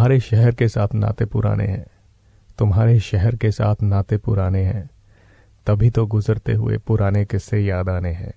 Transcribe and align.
तुम्हारे 0.00 0.20
शहर 0.20 0.54
के 0.54 0.66
साथ 0.68 0.94
नाते 0.94 1.24
पुराने 1.24 1.64
हैं। 1.64 1.86
तुम्हारे 2.58 3.00
शहर 3.00 3.34
के 3.36 3.50
साथ 3.50 3.82
नाते 3.82 4.16
पुराने 4.16 4.62
हैं। 4.62 4.88
तभी 5.66 5.90
तो 5.90 6.04
गुजरते 6.06 6.52
हुए 6.52 6.76
पुराने 6.78 7.24
किस्से 7.24 7.58
याद 7.58 7.88
आने 7.88 8.10
हैं। 8.10 8.32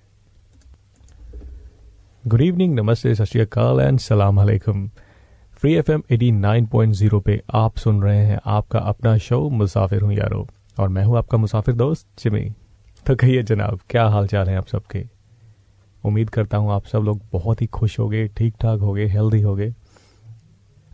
गुड 2.28 2.40
इवनिंग 2.40 2.74
नमस्ते, 2.74 3.14
सत 3.14 3.24
श्रीकाल 3.24 3.80
एंड 3.80 3.98
सलाम 3.98 4.40
अलैकुम। 4.40 4.88
Free 5.52 5.74
F 5.74 5.90
M 5.92 6.02
eighty 6.10 6.30
nine 6.32 6.66
point 6.66 6.92
zero 6.94 7.20
पे 7.20 7.40
आप 7.54 7.76
सुन 7.76 8.02
रहे 8.02 8.18
हैं 8.18 8.38
आपका 8.46 8.78
अपना 8.78 9.16
शो 9.18 9.48
मुसाफिर 9.50 10.02
हूँ 10.02 10.12
यारो, 10.12 10.46
और 10.80 10.88
मैं 10.88 11.04
हूँ 11.04 11.16
आपका 11.18 11.38
मुसाफिर 11.38 11.74
दोस्त, 11.74 12.06
जिमी। 12.18 12.44
तो 13.06 13.16
कहिए 13.16 13.42
जनाब, 13.42 13.80
क्या 13.90 14.04
हाल 14.06 14.26
चाल 14.26 14.48
है 14.48 14.56
आप 14.56 14.66
सबके? 14.66 15.04
उम्मीद 16.04 16.30
करता 16.30 16.58
हूँ 16.58 16.72
आप 16.72 16.86
सब 16.86 16.98
लोग 16.98 17.20
बहुत 17.32 17.62
ही 17.62 17.66
खुश 17.66 17.98
हो 17.98 18.08
गए 18.08 18.28
ठीक 18.28 18.54
ठाक 18.60 18.80
हो 18.80 18.92
गए 18.92 19.06
हेल्दी 19.06 19.40
हो 19.40 19.54
गए 19.56 19.74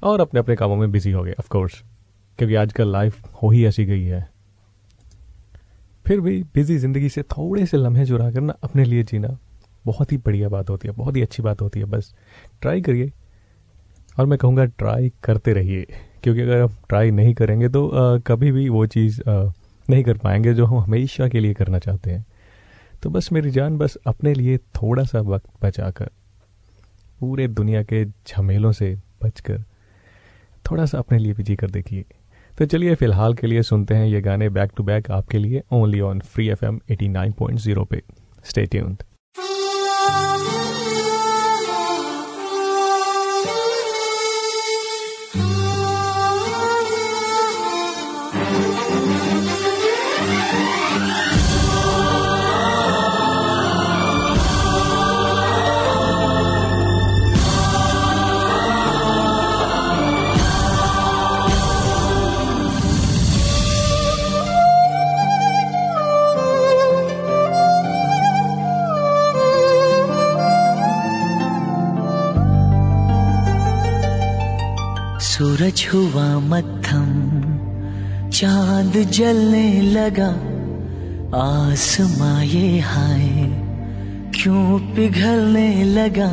और 0.03 0.21
अपने 0.21 0.41
अपने 0.41 0.57
कामों 0.57 0.77
में 0.77 0.91
बिज़ी 0.93 1.11
हो 1.11 1.23
गए 1.23 1.33
ऑफ़ 1.33 1.49
कोर्स 1.49 1.83
क्योंकि 2.39 2.55
आजकल 2.55 2.93
लाइफ 2.93 3.23
हो 3.43 3.51
ही 3.51 3.65
ऐसी 3.67 3.85
गई 3.85 4.05
है। 4.05 4.29
फिर 6.07 6.21
भी 6.21 6.43
बिज़ी 6.55 6.77
ज़िंदगी 6.79 7.09
से 7.09 7.23
थोड़े 7.23 7.67
से 7.67 7.77
लम्हे 7.77 8.07
चुरा 8.07 8.31
कर 8.31 8.41
ना 8.41 8.55
अपने 8.65 8.85
लिए 8.85 9.03
जीना 9.03 9.37
बहुत 9.85 10.13
ही 10.13 10.17
बढ़िया 10.19 10.49
बात 10.49 10.71
होती 10.71 10.89
है 10.89 10.95
बहुत 10.95 11.17
ही 11.17 11.23
अच्छी 11.23 11.43
बात 11.43 11.61
होती 11.63 11.81
है। 11.81 11.87
बस 11.87 12.15
ट्राई 12.61 12.81
करिए 12.81 13.13
और 14.19 14.27
मैं 14.27 14.39
कहूँगा 14.39 14.65
ट्राई 14.65 15.11
करते 15.25 15.53
रहिए 15.53 15.87
क्योंकि 16.23 16.41
अगर 16.41 16.61
आप 16.61 16.73
ट्राई 16.89 17.11
नहीं 17.11 17.35
करेंगे 17.35 17.69
तो 17.69 17.89
आ, 17.89 18.19
कभी 18.19 18.53
भी 18.53 18.69
वो 18.69 18.87
चीज़ 18.87 19.21
नहीं 19.27 20.03
कर 20.05 20.19
पाएँगे 20.19 20.55
जो 20.55 20.67
हम 20.67 20.79
हमेशा 20.79 21.29
के 21.29 21.41
लिए 21.41 21.55
करना 21.55 21.79
चाहते 21.79 22.11
हैं। 22.11 22.27
तो 23.03 23.11
बस 23.11 23.31
मेरी 23.33 23.51
जान 23.51 23.77
बस 23.79 23.97
अपने 24.07 24.35
लिए 24.35 24.57
थोड़ा 24.59 25.05
सा 25.05 25.21
वक्त 25.21 25.47
बचाकर 25.63 26.11
पूरे 27.21 27.47
दुनिया 27.49 27.83
के 27.83 28.05
झमेलों 28.05 28.73
से 28.73 28.97
बचकर 29.23 29.65
थोड़ा 30.65 30.87
सा 30.87 30.99
अपने 30.99 31.19
लिए 31.19 31.33
भी 31.33 31.43
जी 31.43 31.57
कर 31.57 31.71
देखिए। 31.71 32.05
तो 32.59 32.67
चलिए 32.67 32.95
फ़िलहाल 32.95 33.35
के 33.35 33.47
लिए 33.47 33.63
सुनते 33.63 33.95
हैं 33.95 34.07
ये 34.07 34.21
गाने 34.21 34.49
बैक 34.49 34.73
टू 34.77 34.83
बैक 34.83 35.11
आपके 35.11 35.39
लिए 35.39 35.63
only 35.73 36.01
on 36.01 36.21
free 36.21 36.49
F 36.49 36.65
M 36.65 36.81
eighty 36.91 37.09
nine 37.09 37.33
point 37.33 37.59
zero 37.59 37.85
पे। 37.85 38.03
स्टे 38.45 38.67
ट्यून्ड 38.67 39.03
सूरज 75.41 75.87
हुआ 75.93 76.25
मत्थम 76.49 77.07
चाँद 78.29 78.97
जलने 79.11 79.69
लगा, 79.83 80.29
आसमां 81.39 82.43
ये 82.45 82.81
हाय, 82.81 83.25
क्यों 84.35 84.79
पिघलने 84.97 85.69
लगा? 85.95 86.29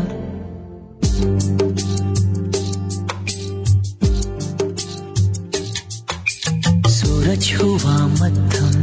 सूरज 6.90 7.54
हुआ 7.62 7.96
मत्थम 8.20 8.76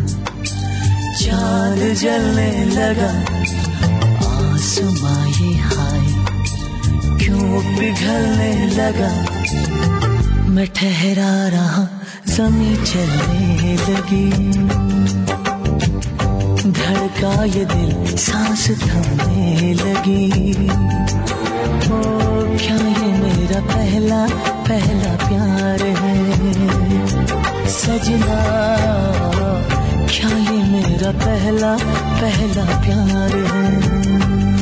चाँद 1.21 1.85
जलने 2.05 2.51
लगा, 2.73 3.13
आसमां 4.33 5.23
ये 5.29 5.55
हाय, 5.69 6.03
क्यों 7.21 7.63
पिघलने 7.77 8.53
लगा? 8.77 9.13
मैं 10.55 10.67
ठहरा 10.67 11.49
रहा 11.49 11.89
जमी 12.27 12.77
चलने 12.77 13.77
लगी। 13.77 14.31
धड़का 16.71 17.45
ये 17.45 17.65
दिल 17.65 18.17
सांस 18.17 18.69
थमने 18.69 19.75
लगी। 19.75 20.55
ओ, 21.87 22.01
क्या 22.57 22.77
ये 22.77 23.13
मेरा 23.13 23.61
पहला 23.61 24.27
पहला 24.69 25.29
प्यार 25.29 25.83
है? 25.83 26.33
सजना, 27.69 28.41
क्या 30.07 30.29
ये 30.29 30.63
मेरा 30.63 31.11
पहला 31.11 31.77
पहला 32.21 32.65
प्यार 32.65 33.37
है? 33.37 34.54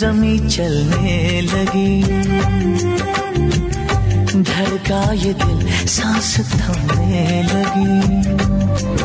जमी 0.00 0.38
चलने 0.48 1.40
लगी। 1.40 2.02
धड़का 4.42 5.12
ये 5.12 5.32
दिल 5.34 5.86
सांस 5.86 6.36
थमने 6.52 7.42
लगी। 7.42 7.98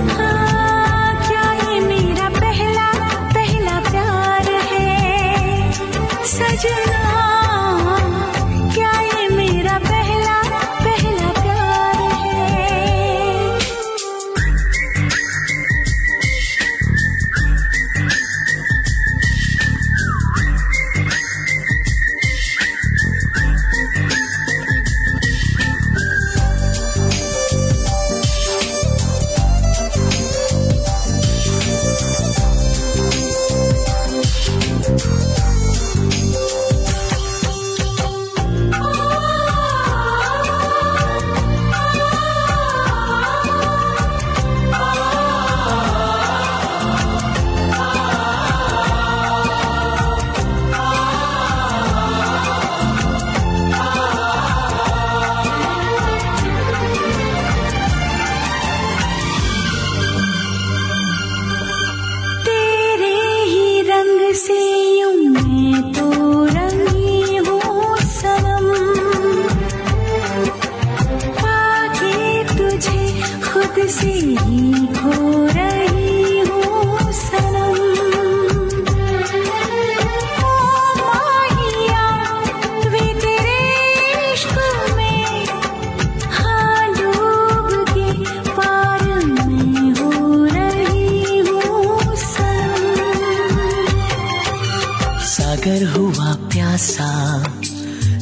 हाँ, 0.07 1.27
क्या 1.27 1.45
ये 1.53 1.79
मेरा 1.79 2.29
पहला 2.29 2.87
पहला 3.33 3.79
प्यार 3.91 4.49
है? 4.71 4.85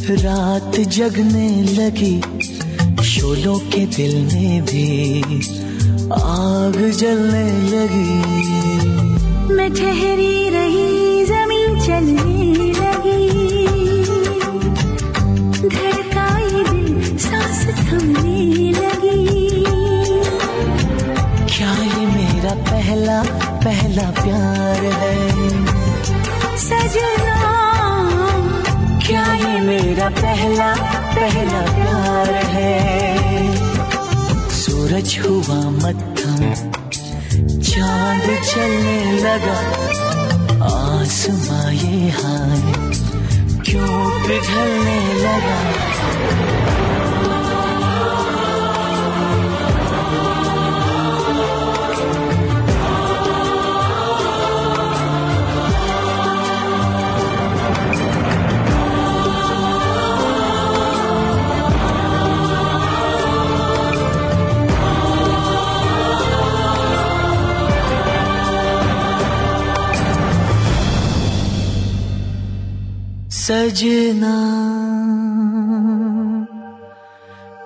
रात 0.10 0.80
जगने 0.80 1.50
लगी 1.64 2.22
शोलों 3.04 3.60
के 3.60 3.86
दिल 3.86 4.16
में 4.26 4.62
भी 4.62 5.22
आग 6.14 6.92
जलने 6.98 7.50
लगी। 7.70 8.16
मैं 9.54 9.74
ठहरी 9.74 10.50
रही 10.50 11.26
ज़मीन 11.26 11.80
चलने 11.80 12.54
लगी। 12.72 13.28
धड़का 15.70 16.40
ये 16.40 16.64
दिल 16.64 17.18
सांस 17.18 17.68
थमने 17.80 18.72
लगी। 18.72 19.64
क्या 21.56 21.74
ये 21.74 22.06
मेरा 22.06 22.54
पहला 22.54 23.24
पहला 23.60 24.12
प्यार 24.12 24.86
है? 24.86 25.30
सजना 26.58 27.33
मेरा 29.64 30.08
पहला 30.10 30.68
पहला 31.16 31.60
प्यार 31.76 32.30
है। 32.46 32.72
सूरज 34.50 35.18
हुआ 35.20 35.60
मत्थम 35.70 36.42
चाँद 37.62 38.26
चलने 38.44 39.00
लगा। 39.22 39.58
आसमां 40.66 41.72
ये 41.74 42.10
हाय, 42.10 42.62
क्यों 43.62 43.96
पिघलने 44.28 45.00
लगा? 45.24 45.60
सजना, 73.44 74.34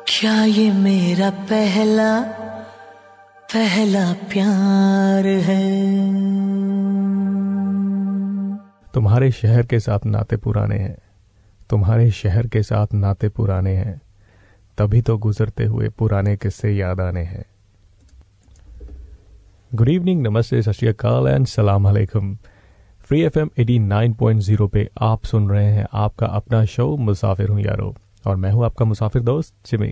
क्या 0.07 0.43
ये 0.45 0.71
मेरा 0.71 1.29
पहला 1.29 2.21
पहला 3.53 4.13
प्यार 4.13 5.27
है? 5.27 5.67
तुम्हारे 8.93 9.31
शहर 9.31 9.65
के 9.65 9.79
साथ 9.79 9.99
नाते 10.05 10.37
पुराने 10.37 10.75
हैं, 10.75 10.97
तुम्हारे 11.69 12.11
शहर 12.11 12.47
के 12.47 12.63
साथ 12.63 12.87
नाते 12.93 13.29
पुराने 13.29 13.75
हैं, 13.75 14.01
तभी 14.77 15.01
तो 15.01 15.17
गुजरते 15.17 15.65
हुए 15.65 15.89
पुराने 15.89 16.37
किस्से 16.37 16.71
याद 16.71 17.01
आने 17.01 17.23
हैं। 17.23 17.45
गुड 19.73 19.89
इवनिंग 19.89 20.27
नमस्ते, 20.27 20.61
सत 20.61 20.71
श्रीकाल 20.71 21.27
एंड 21.27 21.45
सलाम 21.45 21.89
अलैकुम। 21.89 22.37
Free 23.07 23.21
F 23.21 23.37
M 23.39 23.49
eighty 23.59 23.77
nine 23.79 24.13
point 24.13 24.41
zero 24.41 24.67
पे 24.67 24.87
आप 25.01 25.25
सुन 25.25 25.47
रहे 25.49 25.65
हैं 25.65 25.85
आपका 25.95 26.25
अपना 26.27 26.63
शो 26.65 26.85
मुसाफिर 26.97 27.49
हूँ 27.49 27.59
यारो। 27.59 27.93
और 28.27 28.35
मैं 28.35 28.49
हूँ 28.51 28.63
आपका 28.65 28.85
मुसाफिर 28.85 29.21
दोस्त 29.21 29.53
जिमी 29.65 29.91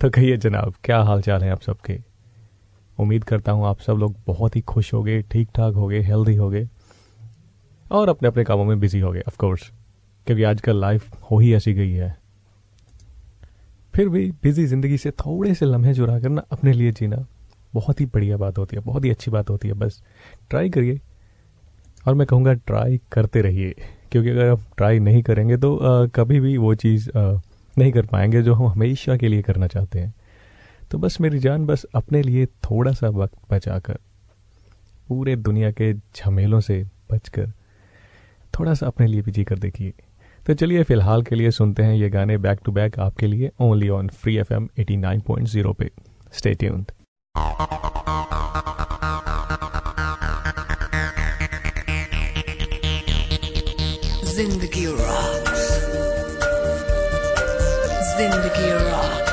तो 0.00 0.10
कहिए 0.10 0.36
जनाब, 0.36 0.74
क्या 0.84 0.98
हाल 0.98 1.22
चाल 1.22 1.42
है 1.42 1.50
आप 1.50 1.60
सबके? 1.60 1.98
उम्मीद 2.98 3.24
करता 3.24 3.52
हूँ 3.52 3.66
आप 3.66 3.80
सब 3.80 3.92
लोग 3.92 4.14
बहुत 4.26 4.56
ही 4.56 4.60
खुश 4.62 4.92
हो 4.94 5.02
गए 5.02 5.22
ठीक 5.22 5.48
ठाक 5.54 5.74
हो 5.74 5.86
गए 5.86 6.00
हेल्दी 6.00 6.34
हो 6.34 6.48
गए 6.50 6.68
और 7.86 8.08
अपने 8.08 8.28
अपने 8.28 8.44
कामों 8.44 8.64
में 8.64 8.78
बिज़ी 8.80 9.00
हो 9.00 9.10
गए 9.12 9.22
ऑफ़ 9.28 9.36
कोर्स 9.36 9.70
क्योंकि 10.26 10.42
आजकल 10.42 10.80
लाइफ 10.80 11.10
हो 11.30 11.38
ही 11.38 11.52
ऐसी 11.54 11.72
गई 11.74 11.90
है। 11.90 12.16
फिर 13.94 14.08
भी 14.08 14.30
बिज़ी 14.42 14.66
ज़िंदगी 14.66 14.98
से 14.98 15.10
थोड़े 15.10 15.54
से 15.54 15.66
लम्हे 15.66 15.94
चुरा 15.94 16.18
कर 16.20 16.28
ना 16.28 16.44
अपने 16.52 16.72
लिए 16.72 16.92
जीना, 16.92 17.26
बहुत 17.74 18.00
ही 18.00 18.06
बढ़िया 18.06 18.36
बात 18.36 18.58
होती 18.58 18.76
है, 18.76 18.82
बहुत 18.82 19.04
ही 19.04 19.10
अच्छी 19.10 19.30
बात 19.30 19.50
होती 19.50 19.68
है, 19.68 19.74
बस। 19.74 20.02
ट्राई 20.50 20.70
करिए। 20.70 21.00
और 22.06 22.14
मैं 22.14 22.26
कहूँगा 22.26 22.52
ट्राई 22.52 23.00
करते 23.12 23.40
रहिए। 23.42 23.74
क्योंकि 24.12 24.30
अगर 24.30 24.48
आप 24.48 24.60
ट्राई 24.76 24.98
नहीं 24.98 25.22
करेंगे 25.22 25.56
तो 25.56 25.76
आ, 25.76 26.06
कभी 26.06 26.40
भी 26.40 26.56
वो 26.56 26.74
चीज़ 26.74 27.10
नहीं 27.16 27.92
कर 27.92 28.06
पाएँगे 28.06 28.42
जो 28.42 28.54
हम 28.54 28.66
हमेशा 28.66 29.16
के 29.16 29.28
लिए 29.28 29.42
करना 29.42 29.66
चाहते 29.66 29.98
हैं। 29.98 30.14
तो 30.90 30.98
बस 30.98 31.20
मेरी 31.20 31.38
जान 31.38 31.64
बस 31.66 31.84
अपने 31.94 32.22
लिए 32.22 32.46
थोड़ा 32.46 32.92
सा 32.92 33.08
वक्त 33.10 33.34
बचाकर 33.50 33.98
पूरे 35.08 35.36
दुनिया 35.36 35.70
के 35.70 35.92
झमेलों 35.94 36.60
से 36.60 36.82
बचकर 37.12 37.50
थोड़ा 38.58 38.74
सा 38.74 38.86
अपने 38.86 39.06
लिए 39.06 39.22
भी 39.22 39.32
जी 39.32 39.44
कर 39.44 39.58
देखिए। 39.58 39.92
तो 40.46 40.54
चलिए 40.54 40.82
फ़िलहाल 40.82 41.22
के 41.22 41.34
लिए 41.34 41.50
सुनते 41.50 41.82
हैं 41.82 41.94
ये 41.94 42.10
गाने 42.10 42.36
बैक 42.38 42.60
टू 42.64 42.72
बैक 42.72 42.98
आपके 43.00 43.26
लिए 43.26 43.50
only 43.60 43.88
on 43.88 44.08
free 44.08 44.36
F 44.38 44.52
M 44.54 44.68
eighty 44.78 44.96
nine 44.96 45.20
point 45.26 45.48
zero 45.48 45.72
पे। 45.72 45.90
स्टे 46.32 46.54
ट्यून्ड 46.54 46.92
ज़िंदगी 58.24 58.70
रॉक्स 58.72 59.23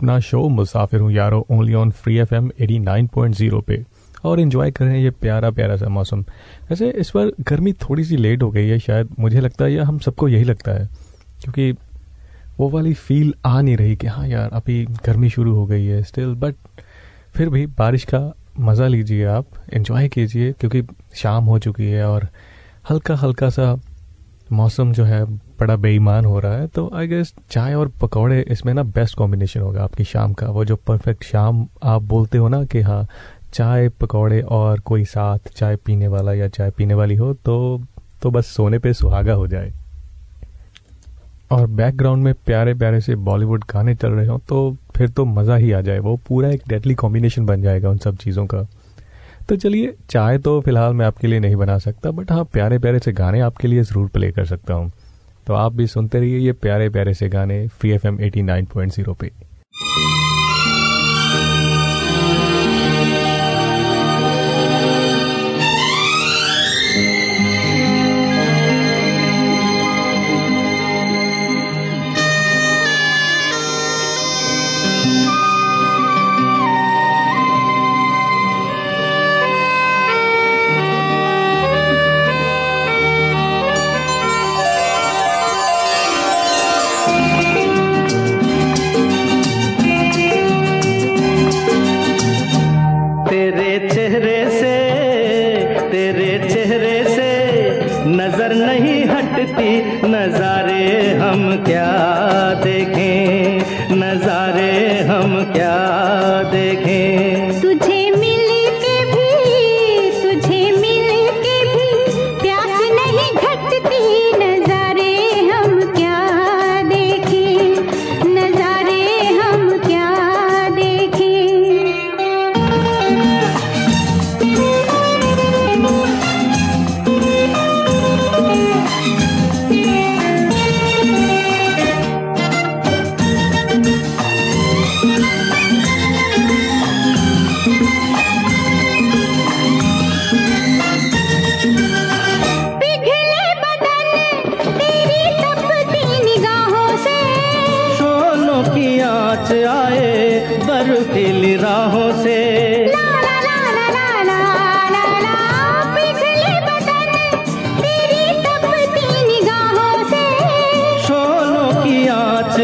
अपना 0.00 0.18
शो 0.20 0.48
मुसाफिर 0.48 1.00
हूँ 1.00 1.10
यारो 1.12 1.46
only 1.50 1.74
on 1.74 1.90
free 1.92 2.16
F 2.18 2.34
M 2.34 2.50
eighty 2.60 2.78
nine 2.78 3.06
point 3.06 3.34
zero 3.34 3.60
पे। 3.60 3.84
और 4.24 4.40
इन्जॉय 4.40 4.70
कर 4.70 4.84
रहे 4.84 4.94
हैं 4.94 5.02
ये 5.02 5.10
प्यारा 5.20 5.50
प्यारा 5.50 5.76
सा 5.76 5.88
मौसम। 5.88 6.20
वैसे 6.70 6.88
इस 7.00 7.10
बार 7.14 7.30
गर्मी 7.48 7.72
थोड़ी 7.82 8.04
सी 8.04 8.16
लेट 8.16 8.42
हो 8.42 8.50
गई 8.50 8.68
है 8.68 8.78
शायद, 8.78 9.08
मुझे 9.18 9.40
लगता 9.40 9.64
है 9.64 9.72
या 9.72 9.84
हम 9.84 9.98
सबको 9.98 10.28
यही 10.28 10.44
लगता 10.44 10.72
है। 10.72 10.88
क्योंकि 11.42 11.72
वो 12.58 12.68
वाली 12.68 12.94
फील 12.94 13.34
आ 13.46 13.60
नहीं 13.60 13.76
रही 13.76 13.96
कि 13.96 14.06
हाँ 14.06 14.26
यार, 14.28 14.50
अभी 14.52 14.84
गर्मी 15.06 15.30
शुरू 15.30 15.54
हो 15.54 15.66
गई 15.66 15.84
है 15.84 16.02
स्टिल 16.02 16.34
बट 16.34 16.54
फिर 17.34 17.48
भी 17.48 17.66
बारिश 17.78 18.04
का 18.04 18.22
मज़ा 18.60 18.86
लीजिए 18.88 19.24
आप 19.26 19.46
इन्जॉय 19.72 20.08
कीजिए, 20.08 20.52
क्योंकि 20.52 20.82
शाम 21.14 21.44
हो 21.44 21.58
चुकी 21.58 21.90
है 21.90 22.06
और 22.08 22.28
हल्का 22.90 23.14
हल्का 23.16 23.50
सा 23.50 23.74
मौसम 24.52 24.92
जो 24.92 25.04
है 25.04 25.24
बड़ा 25.60 25.76
बेईमान 25.78 26.24
हो 26.24 26.38
रहा 26.40 26.56
है 26.56 26.66
तो 26.68 26.88
आई 26.94 27.06
गेस 27.06 27.34
चाय 27.50 27.74
और 27.74 27.88
पकौड़े 28.00 28.40
इसमें 28.50 28.72
ना 28.74 28.82
बेस्ट 28.90 29.16
कॉम्बिनेशन 29.16 29.60
होगा 29.60 29.82
आपकी 29.84 30.04
शाम 30.06 30.32
का। 30.34 30.46
वो 30.48 30.64
जो 30.64 30.76
परफेक्ट 30.78 31.24
शाम 31.24 31.66
आप 31.84 32.02
बोलते 32.04 32.38
हो 32.38 32.48
ना 32.48 32.64
कि 32.64 32.80
हाँ 32.82 33.06
चाय, 33.52 33.88
पकौड़े 33.90 34.40
और 34.42 34.80
कोई 34.80 35.04
साथ 35.06 35.52
चाय 35.56 35.76
पीने 35.76 36.08
वाला 36.08 36.32
या 36.34 36.48
चाय 36.48 36.70
पीने 36.70 36.94
वाली 36.94 37.14
हो 37.14 37.32
तो 37.36 37.80
तो 38.22 38.30
बस 38.30 38.46
सोने 38.46 38.78
पे 38.78 38.92
सुहागा 38.94 39.34
हो 39.34 39.46
जाए। 39.46 39.72
और 41.50 41.66
बैकग्राउंड 41.68 42.24
में 42.24 42.34
प्यारे 42.46 42.74
प्यारे 42.74 43.00
से 43.00 43.14
बॉलीवुड 43.18 43.64
गाने 43.72 43.94
चल 43.94 44.10
रहे 44.10 44.26
हो 44.26 44.38
तो 44.48 44.76
फिर 44.96 45.08
तो 45.08 45.24
मज़ा 45.26 45.56
ही 45.56 45.72
आ 45.72 45.80
जाए। 45.80 45.98
वो 45.98 46.16
पूरा 46.28 46.48
एक 46.48 46.62
डेडली 46.68 46.94
कॉम्बिनेशन 46.94 47.46
बन 47.46 47.62
जाएगा 47.62 47.90
उन 47.90 47.98
सब 47.98 48.16
चीज़ों 48.16 48.46
का। 48.46 48.62
तो 49.48 49.56
चलिए, 49.56 49.94
चाय 50.10 50.38
तो 50.38 50.60
फ़िलहाल 50.60 50.92
मैं 50.94 51.06
आपके 51.06 51.26
लिए 51.26 51.40
नहीं 51.40 51.56
बना 51.56 51.78
सकता 51.78 52.10
बट 52.10 52.32
हाँ 52.32 52.44
प्यारे 52.44 52.78
प्यारे 52.78 52.98
से 52.98 53.12
गाने 53.12 53.40
आपके 53.40 53.68
लिए 53.68 53.82
ज़रूर 53.82 54.08
प्ले 54.08 54.30
कर 54.32 54.44
सकता 54.46 54.74
हूँ। 54.74 54.90
तो 55.46 55.54
आप 55.54 55.72
भी 55.72 55.86
सुनते 55.86 56.18
रहिए 56.18 56.38
ये 56.38 56.52
प्यारे 56.52 56.88
प्यारे 56.90 57.14
से 57.14 57.28
गाने 57.28 57.66
free 57.68 57.90
F 57.90 58.06
M 58.06 58.20
eighty 58.20 58.42
nine 58.42 58.64
point 58.64 58.92
zero 58.92 59.14
पे। 59.14 59.30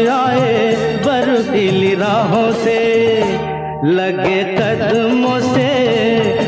आए 0.05 0.75
बर्फीली 1.05 1.93
राहों 1.95 2.51
से। 2.51 2.77
लगे 3.83 4.43
कदमों 4.55 5.39
से, 5.39 5.67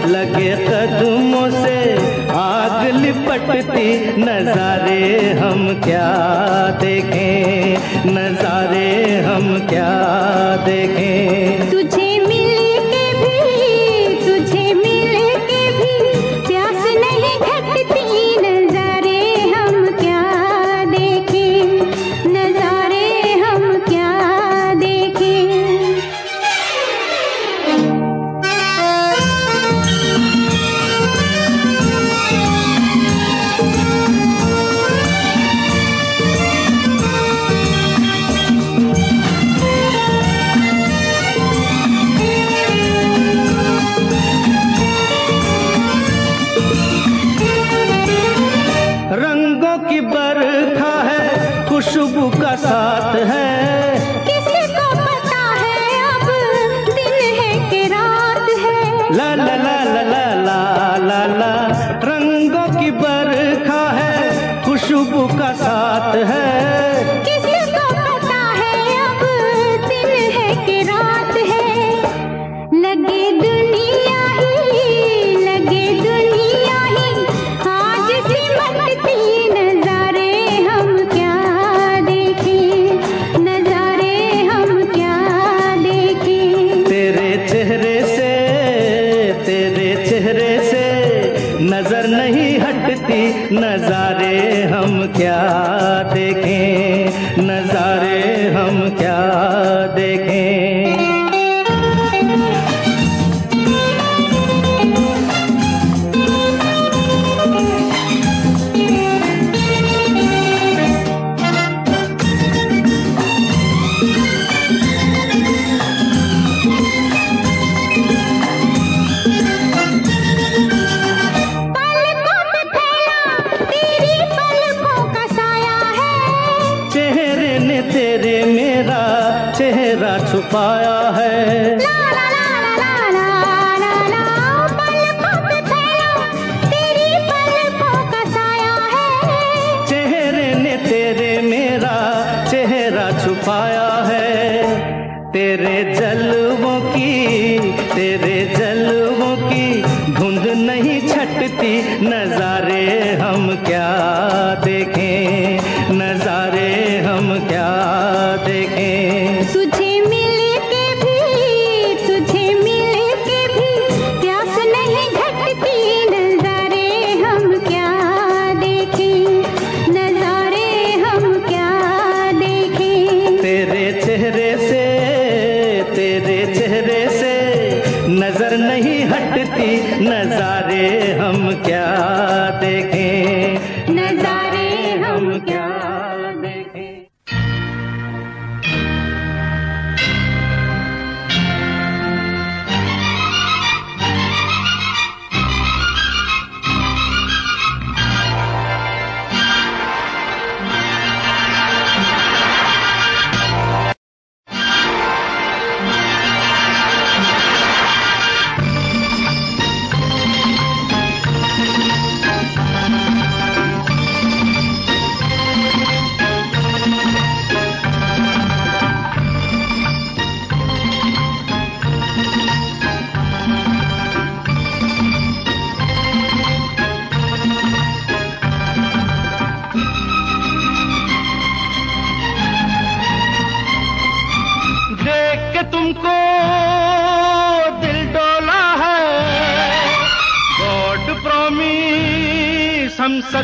लगे 0.07 0.51
कदमों 0.65 1.49
से 1.51 1.77
आग 2.33 2.95
लिपटती 2.95 3.89
नजारे 4.21 5.03
हम 5.39 5.81
क्या 5.83 6.09
देखें, 6.81 7.77
नजारे 8.05 8.89
हम 9.19 9.67
क्या 9.69 9.91
देखें। 10.65 11.71
तुझे 11.71 11.98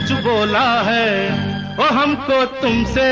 सच 0.05 0.11
बोला 0.11 0.81
है, 0.85 1.29
वो 1.77 1.85
हमको 1.91 2.45
तुमसे 2.45 3.11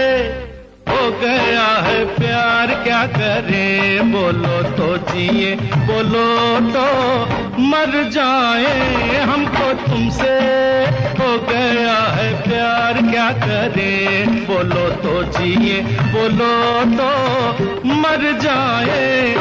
हो 0.90 1.00
गया 1.22 1.68
है 1.86 2.06
प्यार। 2.06 2.68
क्या 2.84 3.06
करें? 3.08 4.12
बोलो 4.12 4.58
तो 4.78 4.98
जिए, 4.98 5.56
बोलो 5.88 6.26
तो 6.70 6.86
मर 7.62 7.92
जाए। 8.10 9.22
हमको 9.22 9.74
तुमसे 9.88 10.36
हो 11.20 11.32
गया 11.50 11.98
है 12.18 12.30
प्यार। 12.44 13.02
क्या 13.12 13.32
करें? 13.32 14.36
बोलो 14.46 14.90
तो 15.04 15.24
जिए, 15.34 15.82
बोलो 16.14 16.54
तो 16.94 17.12
मर 17.96 18.32
जाए। 18.42 19.36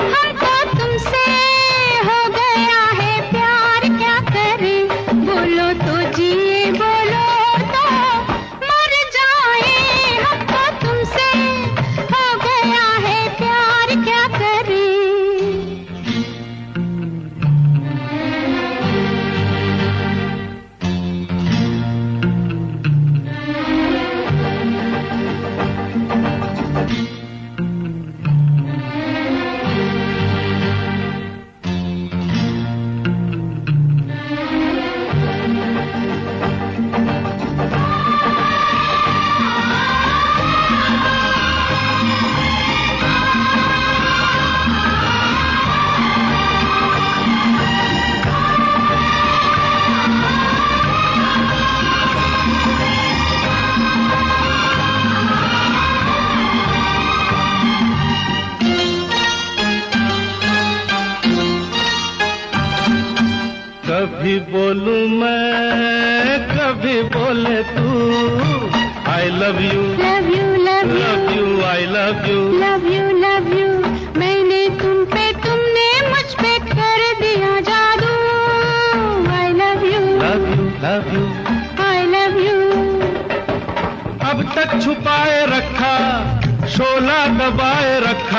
बोलूँ 64.52 65.02
मैं? 65.18 66.38
कभी 66.48 66.96
बोले 67.14 67.62
तू 67.74 67.88
I 69.12 69.28
love 69.40 69.60
you 69.62 69.82
love 70.00 70.28
you 70.34 70.46
love 70.64 70.92
love 71.02 71.30
you 71.36 71.46
I 71.66 71.86
love 71.94 72.26
you 72.30 72.40
love 72.62 72.86
you 72.94 73.04
love 73.18 73.48
you 73.58 73.68
मैंने 74.20 74.60
तुम 74.80 75.04
पे 75.14 75.24
तुमने 75.44 75.86
मुझ 76.08 76.26
पे 76.42 76.52
कर 76.72 77.02
दिया 77.20 77.52
जादू। 77.68 78.12
I 79.38 79.52
love 79.60 79.84
you 79.92 80.02
love 80.22 80.46
you 80.52 80.68
love 80.84 81.02
you 81.14 81.24
I 81.88 82.06
love 82.14 82.38
you 82.46 82.58
अब 84.30 84.42
तक 84.56 84.78
छुपाए 84.84 85.44
रखा 85.56 85.96
शोला 86.76 87.20
दबाए 87.38 87.98
रखा। 88.00 88.31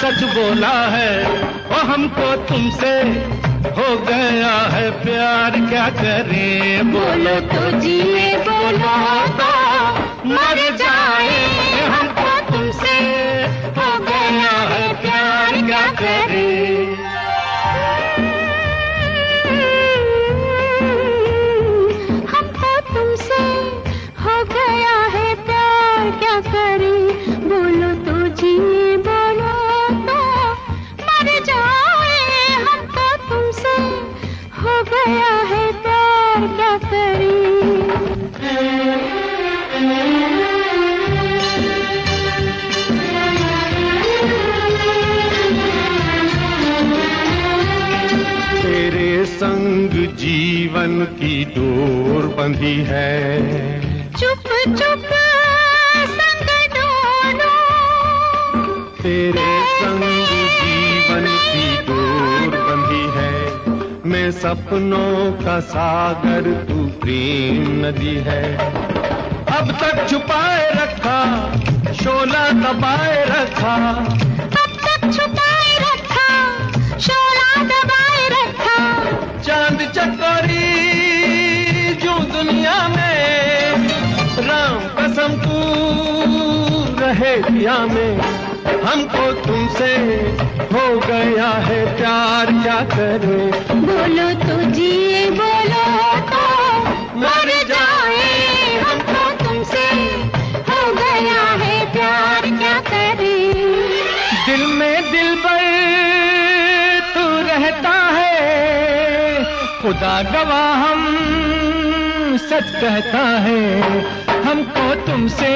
सच 0.00 0.22
बोला 0.34 0.76
है 0.90 1.12
वो 1.70 1.80
हमको 1.92 2.34
तुमसे 2.48 2.90
हो 3.78 3.96
गया 4.06 4.52
है 4.74 4.90
प्यार 5.04 5.58
क्या 5.68 5.88
करें? 6.00 6.92
बोलो 6.92 7.34
तो 7.52 7.70
जीने 7.80 8.28
बोलो 8.48 8.94
तो 9.40 9.50
मर 10.32 10.60
जीवन 50.68 51.04
की 51.04 51.44
डोर 51.44 52.22
बंधी 52.28 52.84
है। 52.88 53.10
चुप 54.12 54.48
चुप 54.68 55.04
संग 56.10 56.48
दोनों। 56.74 57.52
तेरे 59.02 59.46
संग 59.70 60.02
जीवन 60.50 61.24
की 61.40 61.76
डोर 61.86 62.58
बंधी 62.60 63.06
है। 63.18 63.32
मैं 64.06 64.30
सपनों 64.30 65.44
का 65.44 65.60
सागर 65.60 66.52
तू 66.68 66.86
प्रेम 67.00 67.86
नदी 67.86 68.16
है। 68.16 68.72
अब 69.58 69.72
तक 69.72 70.06
छुपाए 70.10 70.70
रखा 70.70 71.20
शोला 71.94 72.50
दबाए 72.50 73.24
रखा 73.24 73.76
चाँद 79.48 79.82
चकोरी 79.94 80.64
जो 81.94 82.18
दुनिया 82.18 82.88
में 82.88 83.88
राम 84.48 84.80
कसम 84.98 85.32
तू 85.44 85.54
रहे 87.00 87.36
दिया 87.36 87.78
में। 87.78 88.20
हमको 88.82 89.32
तुमसे 89.32 89.96
हो 90.72 90.98
गया 90.98 91.48
है 91.48 91.96
प्यार, 91.96 92.46
क्या 92.46 92.80
करें? 92.96 93.50
बोलो 93.86 94.28
तो 94.44 94.70
जिए, 94.70 95.30
बोलो 95.30 96.20
तो 96.20 96.57
खुदा 109.98 110.22
गवाह 110.22 110.82
हम। 110.82 111.00
सच 112.38 112.68
कहता 112.80 113.22
है, 113.38 113.62
हमको 114.42 114.84
तुमसे 115.06 115.48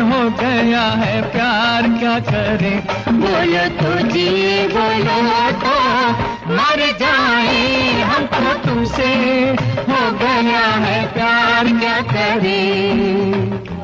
हो 0.00 0.18
गया 0.40 0.82
है 1.02 1.22
प्यार, 1.32 1.88
क्या 1.98 2.18
करें? 2.28 2.76
बोलो 3.20 3.64
तो 3.78 4.08
जिए 4.08 4.68
बोलो 4.68 5.20
तो 5.62 5.76
मर 6.52 6.84
जाए, 7.00 7.92
हमको 8.02 8.54
तुमसे 8.68 9.08
हो 9.88 10.02
गया 10.18 10.66
है 10.84 11.04
प्यार, 11.14 11.72
क्या 11.78 12.00
करें? 12.12 13.81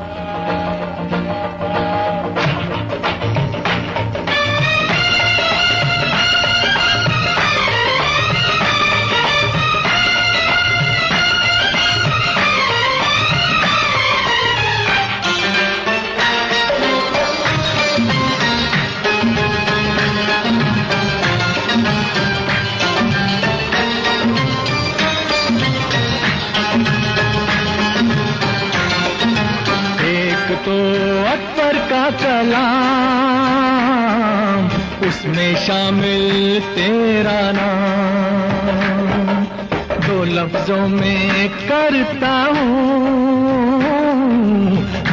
कलाम 32.49 35.07
उसमें 35.07 35.55
शामिल 35.55 36.59
तेरा 36.59 37.51
नाम। 37.51 39.43
दो 40.07 40.23
लफ्जों 40.23 40.87
में 40.87 41.49
करता 41.49 42.29
हूँ, 42.29 43.71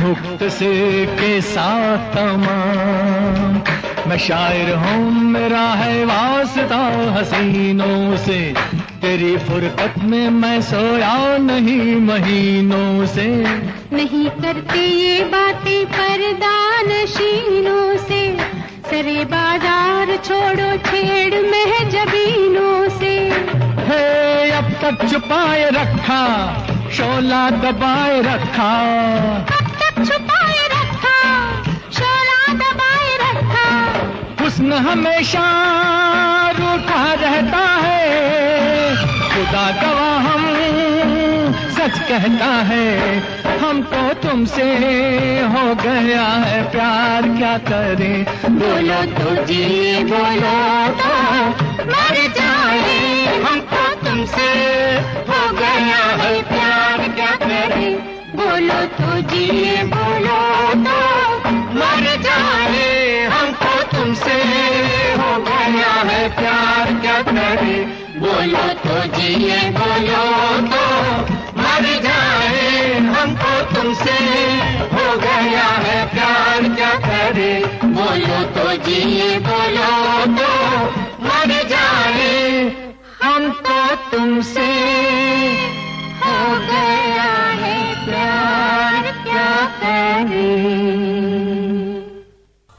मुक्त 0.04 0.48
से 0.48 1.06
के 1.06 1.40
साथ 1.40 2.14
तमाम। 2.14 3.62
मैं 4.10 4.18
शायर 4.18 4.76
हूँ, 4.76 5.22
मेरा 5.22 5.58
है 5.58 6.04
वास्ता 6.04 7.12
हसीनों 7.12 8.16
से। 8.16 8.54
तेरी 9.02 9.36
फुरकत 9.38 9.94
में 10.02 10.28
मैं 10.30 10.60
सोया 10.62 11.16
नहीं 11.38 11.96
महीनों 12.00 13.06
से। 13.06 13.26
नहीं 13.92 14.28
करते 14.36 14.78
ये 14.80 15.24
बातें 15.24 15.84
परदान 15.86 16.88
शीनों 17.06 17.96
से। 17.98 18.20
सरे 18.90 19.24
बाज़ार 19.24 20.16
छोड़ो 20.24 20.70
छेड़ 20.86 21.42
में 21.42 21.90
जबीनों 21.90 22.88
से। 22.98 23.14
है 23.88 24.50
अब 24.52 24.72
तक 24.82 25.06
छुपाए 25.10 25.68
रखा 25.70 26.22
शोला 26.96 27.48
दबाए 27.62 28.20
रखा। 28.22 28.72
अब 29.52 29.70
तक 29.80 30.04
छुपाए 30.04 30.66
रखा 30.74 31.18
शोला 31.98 32.52
दबाए 32.54 33.16
रखा। 33.24 33.68
हुस्न 34.42 34.72
हमेशा 34.88 35.46
रूठा 36.58 37.04
रहता 37.14 37.64
है। 37.84 38.45
खुदा 39.46 39.66
गवाह 39.80 40.24
हम। 40.26 40.44
सच 41.74 41.98
कहता 42.08 42.46
है, 42.68 42.86
हमको 43.58 44.02
तुमसे 44.22 44.64
हो 45.52 45.64
गया 45.74 46.24
है 46.44 46.62
प्यार, 46.70 47.28
क्या 47.36 47.56
करें? 47.68 48.24
बोलो 48.56 49.00
तो 49.14 49.34
जी, 49.46 49.62
बोलो 50.04 50.56
तो 50.98 51.12
मर 51.86 52.16
जाए, 52.38 52.98
हमको 53.44 53.84
तुमसे 54.04 54.50
हो 55.30 55.40
गया 55.60 56.02
है 56.22 56.34
प्यार, 56.42 57.08
क्या 57.14 57.30
करे? 57.46 57.90
बोलो 58.34 58.80
तो 58.98 59.20
जी, 59.30 59.46
बोलो 59.94 60.40
तो 60.86 60.98
मर 61.78 62.04
जाए, 62.22 62.90
हमको 63.28 63.75
तुमसे 64.06 64.34
हो 65.18 65.30
गया 65.44 65.92
है 66.08 66.18
प्यार 66.28 66.90
क्या 67.00 67.14
करे? 67.22 67.76
बोलो 68.18 68.66
तो 68.82 68.96
जिए, 69.14 69.56
बोलो 69.70 70.26
तो 70.66 70.82
मर 71.58 71.84
जाए। 72.04 72.98
हमको 72.98 73.54
तुमसे 73.72 74.14
हो 74.92 75.06
गया 75.18 75.66
है 75.86 75.98
प्यार 76.14 76.60
क्या 76.74 76.92
करे? 77.06 77.54
बोलो 77.96 78.38
तो 78.54 78.66
जी 78.84 79.00
बोलो 79.48 79.90
तो 80.38 80.52
मर 81.24 81.50
जाए। 81.68 82.30
हमको 83.22 83.80
तुमसे 84.10 84.68
हो 86.22 86.38
गया 86.70 87.28
है 87.64 87.76
प्यार 88.06 89.02
क्या 89.26 89.50
करे? 89.82 90.54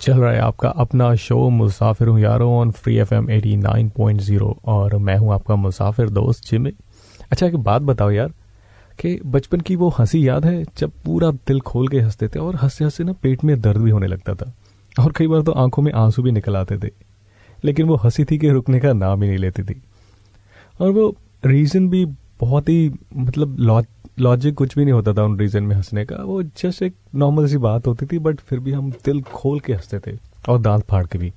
चल 0.07 0.17
रहा 0.17 0.31
है 0.31 0.39
आपका 0.39 0.69
अपना 0.69 1.15
शो 1.15 1.49
मुसाफिर 1.49 2.07
हूँ 2.07 2.19
यारों 2.19 2.53
on 2.55 2.71
free 2.71 2.95
F 2.97 3.13
M 3.13 3.29
eighty 3.31 3.55
nine 3.55 3.89
point 3.89 4.21
zero 4.21 4.57
और 4.65 4.95
मैं 4.97 5.15
हूँ 5.17 5.33
आपका 5.33 5.55
मुसाफिर 5.55 6.09
दोस्त 6.09 6.49
जिमे 6.51 6.71
अच्छा 7.31 7.45
एक 7.47 7.55
बात 7.55 7.81
बताओ 7.81 8.11
यार 8.11 8.27
कि 8.99 9.19
बचपन 9.25 9.61
की 9.61 9.75
वो 9.75 9.89
हँसी 9.89 10.27
याद 10.27 10.45
है 10.45 10.63
जब 10.77 10.91
पूरा 11.05 11.31
दिल 11.31 11.59
खोल 11.61 11.87
के 11.87 11.99
हँसते 11.99 12.27
थे 12.27 12.39
और 12.39 12.55
हँसते 12.55 12.83
हँसते 12.83 13.03
ना 13.03 13.13
पेट 13.13 13.43
में 13.43 13.61
दर्द 13.61 13.77
भी 13.77 13.91
होने 13.91 14.07
लगता 14.07 14.33
था 14.35 14.53
और 14.99 15.11
कई 15.11 15.27
बार 15.27 15.41
तो 15.41 15.51
आँखों 15.51 15.83
में 15.83 15.91
आँसू 15.93 16.23
भी 16.23 16.31
निकल 16.31 16.55
आते 16.55 16.77
थे, 16.77 16.91
लेकिन 17.65 17.85
वो 17.85 17.95
हँसी 17.95 18.25
थी 18.25 18.37
कि 18.37 18.49
रुकने 18.49 18.79
का 18.79 18.93
नाम 18.93 19.23
ही 19.23 19.29
नहीं 19.29 19.39
लेती 19.39 19.63
थी। 19.63 19.81
और 20.81 20.89
वो 20.89 21.15
रीज़न 21.45 21.89
भी 21.89 22.05
बहुत 22.39 22.69
ही 22.69 22.91
मतलब 23.15 23.55
लॉजिक 24.19 24.55
कुछ 24.55 24.77
भी 24.77 24.83
नहीं 24.83 24.93
होता 24.93 25.13
था 25.13 25.23
उन 25.23 25.39
रीज़न 25.39 25.63
में 25.63 25.75
हंसने 25.75 26.05
का। 26.05 26.15
वो 26.15 26.43
जस्ट 26.43 26.81
एक 26.81 26.95
नॉर्मल 27.15 27.47
सी 27.47 27.57
बात 27.57 27.87
होती 27.87 28.05
थी 28.05 28.19
बट 28.19 28.39
फिर 28.39 28.59
भी 28.59 28.71
हम 28.71 28.91
दिल 28.91 29.21
खोल 29.21 29.59
के 29.59 29.73
हँसते 29.73 29.99
थे 29.99 30.17
और 30.49 30.61
दांत 30.61 30.83
फाड़ 30.83 31.05
के 31.05 31.17
भी। 31.17 31.33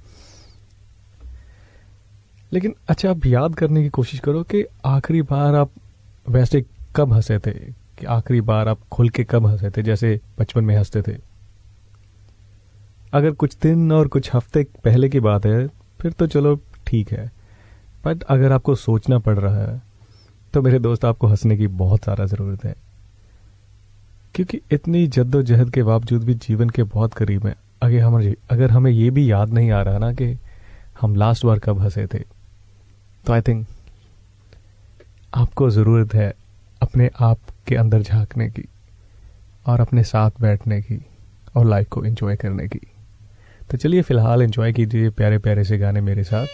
लेकिन 2.53 2.75
अच्छा 2.89 3.11
आप 3.11 3.27
याद 3.27 3.55
करने 3.55 3.83
की 3.83 3.89
कोशिश 3.89 4.21
करो 4.21 4.43
कि 4.43 4.65
आखिरी 4.85 5.23
बार 5.23 5.55
आप 5.55 5.71
वैसे 6.29 6.65
कब 6.97 7.13
हंसे 7.13 7.39
थे? 7.39 7.81
कि 7.99 8.07
आखिरी 8.07 8.41
बार 8.41 8.69
आप 8.69 8.79
खुल 8.93 9.09
के 9.09 9.25
कब 9.25 9.47
हंसे 9.47 9.71
थे, 9.71 9.83
जैसे 9.83 10.21
बचपन 10.39 10.65
में 10.65 10.77
हँसते 10.77 11.03
थे? 11.03 11.17
अगर 13.13 13.31
कुछ 13.31 13.57
दिन 13.63 13.93
और 13.93 14.09
कुछ 14.09 14.35
हफ़्ते 14.35 14.67
पहले 14.85 15.09
की 15.09 15.21
बात 15.21 15.47
है, 15.47 15.69
फिर 16.01 16.13
तो 16.13 16.27
चलो 16.27 16.61
ठीक 16.87 17.13
है। 17.13 17.33
बट 18.05 18.23
अगर 18.23 18.53
आपको 18.53 18.75
सोचना 18.75 19.19
पड़ 19.19 19.39
रहा 19.39 19.59
है 19.59 19.90
तो 20.55 20.63
मेरे 20.63 20.79
दोस्त, 20.79 21.05
आपको 21.05 21.27
हंसने 21.27 21.57
की 21.57 21.67
बहुत 21.67 22.05
सारा 22.05 22.27
ज़रूरत 22.27 22.65
है। 22.65 22.75
क्योंकि 24.35 24.61
इतनी 24.73 25.07
जद्दोजहद 25.07 25.71
के 25.71 25.83
बावजूद 25.83 26.25
भी 26.25 26.35
जीवन 26.35 26.71
के 26.71 26.83
बहुत 26.83 27.15
करीब 27.15 27.47
हैं। 27.47 27.55
अगर 27.83 27.99
हमें 28.01 28.35
अगर 28.51 28.71
हमें 28.71 28.91
ये 28.91 29.11
भी 29.11 29.33
याद 29.33 29.51
नहीं 29.51 29.71
आ 29.71 29.83
रहा 29.83 29.99
ना 29.99 30.13
कि 30.13 30.39
हम 31.01 31.15
लास्ट 31.15 31.47
बार 31.47 31.59
कब 31.59 31.79
हंसे 31.79 32.07
थे। 32.07 32.19
तो 33.27 33.33
आई 33.33 33.41
थिंक 33.41 33.67
आपको 35.35 35.71
ज़रूरत 35.71 36.15
है 36.15 36.35
अपने 36.83 37.11
आप 37.21 37.39
के 37.67 37.77
अंदर 37.77 38.03
झांकने 38.03 38.51
की 38.51 38.65
और 39.67 39.81
अपने 39.81 40.03
साथ 40.05 40.31
बैठने 40.41 40.81
की 40.81 41.07
और 41.57 41.67
लाइफ 41.67 41.89
को 41.89 42.05
एंजॉय 42.05 42.37
करने 42.37 42.69
की। 42.69 42.81
तो 43.71 43.77
चलिए 43.77 44.03
फ़िलहाल 44.03 44.43
एंजॉय 44.43 44.73
कीजिए 44.73 45.11
प्यारे 45.11 45.39
प्यारे 45.39 45.65
से 45.65 45.79
गाने 45.79 46.01
मेरे 46.01 46.25
साथ। 46.25 46.47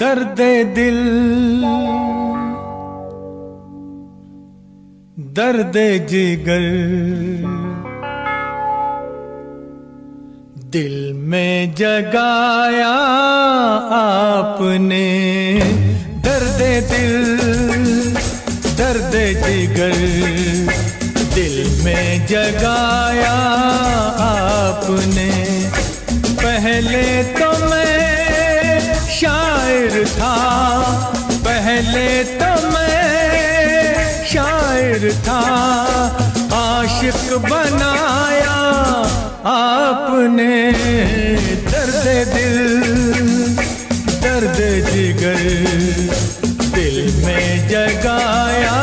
दर्द 0.00 0.40
दिल। 0.74 0.98
दर्द 5.18 5.72
जिगर। 6.08 6.64
दिल 10.58 11.12
में 11.12 11.74
जगाया 11.74 12.92
आपने। 13.94 15.04
दर्द 16.16 16.90
दिल, 16.92 17.36
दर्द 18.78 19.12
जिगर। 19.46 19.92
दिल 21.34 21.84
में 21.84 22.26
जगाया 22.26 23.34
आपने। 24.22 25.44
पहले 26.12 27.24
तो 27.24 27.66
मैं 27.66 27.83
शायर 29.94 30.06
था, 30.10 30.34
पहले 31.44 32.08
तो 32.38 32.50
मैं 32.68 34.24
शायर 34.26 35.04
था, 35.26 35.42
आशिक 36.52 37.22
बनाया 37.44 38.56
आपने 39.52 40.56
दर्द 41.70 42.06
दिल, 42.34 42.58
दर्द 44.24 44.58
जिगर 44.90 45.42
दिल 46.74 46.98
में 47.24 47.68
जगाया। 47.68 48.73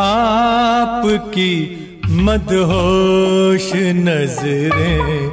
आपकी 0.00 1.54
मदहोश 2.26 3.70
नज़रें 3.96 5.30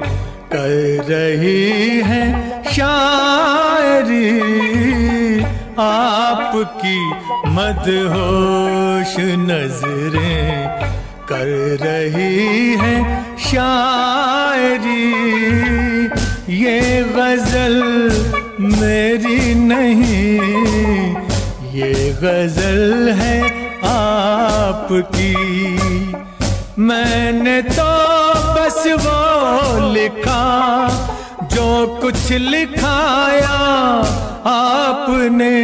कर 0.54 0.74
रही 1.10 2.02
है 2.08 2.24
शायरी। 2.74 4.30
आपकी 5.80 7.00
मदहोश 7.56 9.16
नज़रें 9.50 10.48
कर 11.30 11.50
रही 11.82 12.76
है 12.82 12.96
शायरी। 13.50 15.06
ये 16.58 16.80
गज़ल 17.16 17.78
मेरी 18.62 19.54
नहीं, 19.64 20.40
ये 21.74 21.94
गज़ल 22.24 23.10
है 23.20 23.38
आपकी। 23.98 25.34
मैंने 26.80 27.62
तो 27.62 27.90
बस 28.56 28.84
वो 29.04 29.94
लिखा, 29.94 30.44
जो 31.44 31.88
कुछ 32.02 32.32
लिखाया 32.32 33.58
आपने। 34.46 35.56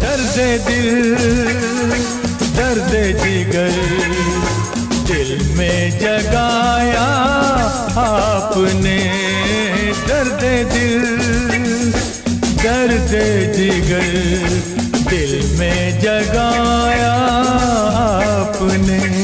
दर्द 0.00 0.38
दिल, 0.66 1.14
दर्द 2.56 2.92
जिगर, 3.22 3.72
दिल 5.06 5.30
में 5.58 5.98
जगाया 5.98 7.08
आपने। 8.02 8.98
दर्द 10.08 10.44
दिल, 10.72 11.02
दर्द 12.64 13.12
जिगर 13.56 14.71
दिल 15.12 15.58
में 15.58 16.00
जगाया 16.00 17.12
आपने। 18.32 19.21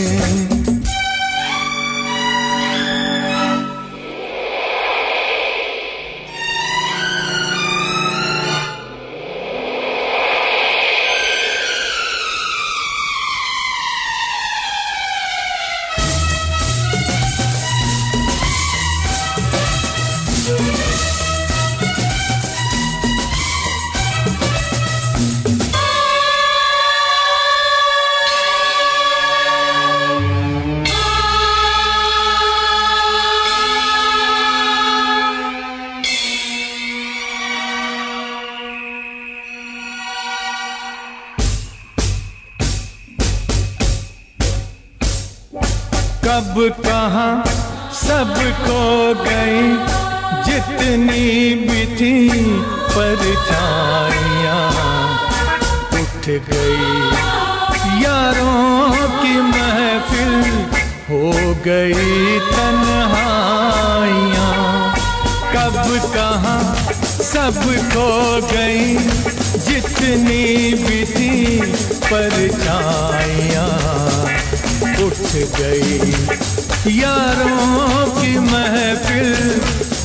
सब 48.28 48.40
खो 48.62 48.84
गई 49.24 49.60
जितनी 50.46 51.28
भी 51.66 51.84
थी 51.96 52.14
परछाइयाँ 52.94 54.66
उठ 56.00 56.26
गई 56.48 56.90
यारों 58.02 58.92
की 59.20 59.34
महफिल 59.48 60.44
हो 61.08 61.22
गई 61.66 62.38
तन्हाइयाँ। 62.50 63.72
कब 65.54 65.80
कहा 66.16 66.56
सब 67.32 67.60
खो 67.94 68.10
गई 68.52 68.86
जितनी 69.68 70.44
भी 70.84 71.00
थी 71.14 71.32
परछाइयाँ 72.10 73.97
उठ 75.20 75.32
गई। 75.60 76.12
यारों 77.00 78.06
की 78.06 78.32
महफिल 78.38 79.30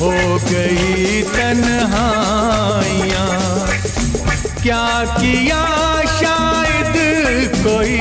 हो 0.00 0.12
गई 0.44 1.22
तन्हाइयाँ। 1.22 3.30
क्या 4.62 4.88
किया 5.04 5.62
शायद 6.20 6.94
कोई 7.56 7.98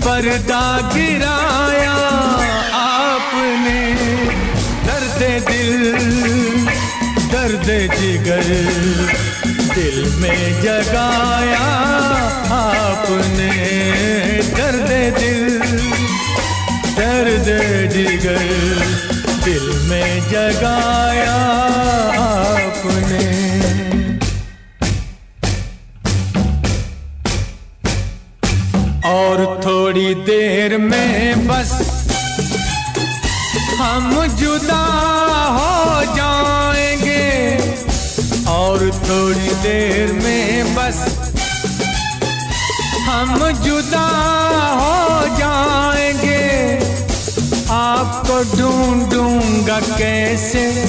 पर्दा 0.00 0.66
गिराया 0.94 1.98
आपने? 2.74 3.82
दर्द 4.86 5.20
दिल, 5.48 5.76
दर्द 7.32 7.68
जिगर, 7.96 8.48
दिल 9.74 9.98
में 10.16 10.42
जगाया 10.62 11.66
आपने। 12.56 13.54
जिगर 17.48 18.38
दिल 19.44 19.66
में 19.88 20.20
जगाया 20.30 21.34
आपने। 22.22 23.26
और 29.10 29.60
थोड़ी 29.66 30.14
देर 30.14 30.78
में 30.78 31.46
बस 31.46 31.72
हम 33.80 34.26
जुदा 34.26 34.84
हो 35.56 36.14
जाएँगे। 36.16 37.56
और 38.48 38.78
थोड़ी 38.78 39.54
देर 39.62 40.12
में 40.12 40.74
बस 40.74 40.98
हम 43.08 43.52
जुदा 43.52 44.45
ढूंढूँगा 48.42 49.80
कैसे? 49.80 50.84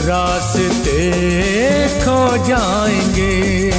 रास्ते 0.00 1.02
खो 1.98 2.46
जाएँगे। 2.46 3.72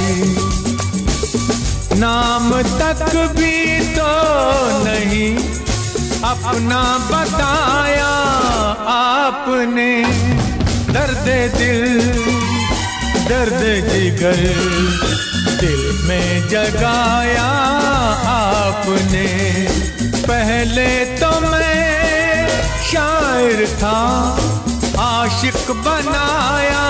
नाम 1.94 2.62
तक 2.62 3.34
भी 3.36 3.80
तो 3.80 4.10
नहीं, 4.84 5.36
अपना 6.24 6.98
बताया 6.98 8.12
आपने। 8.88 10.04
दर्द 10.92 11.54
दिल, 11.58 12.00
दर्द 13.28 13.90
जिगर, 13.92 14.36
दिल 15.60 16.02
में 16.04 16.48
जगाया 16.48 17.50
आपने। 18.28 19.26
पहले 20.02 21.04
तो 21.04 21.40
मैं 21.40 22.03
शायर 22.84 23.66
था 23.78 23.98
आशिक 25.00 25.70
बनाया 25.84 26.82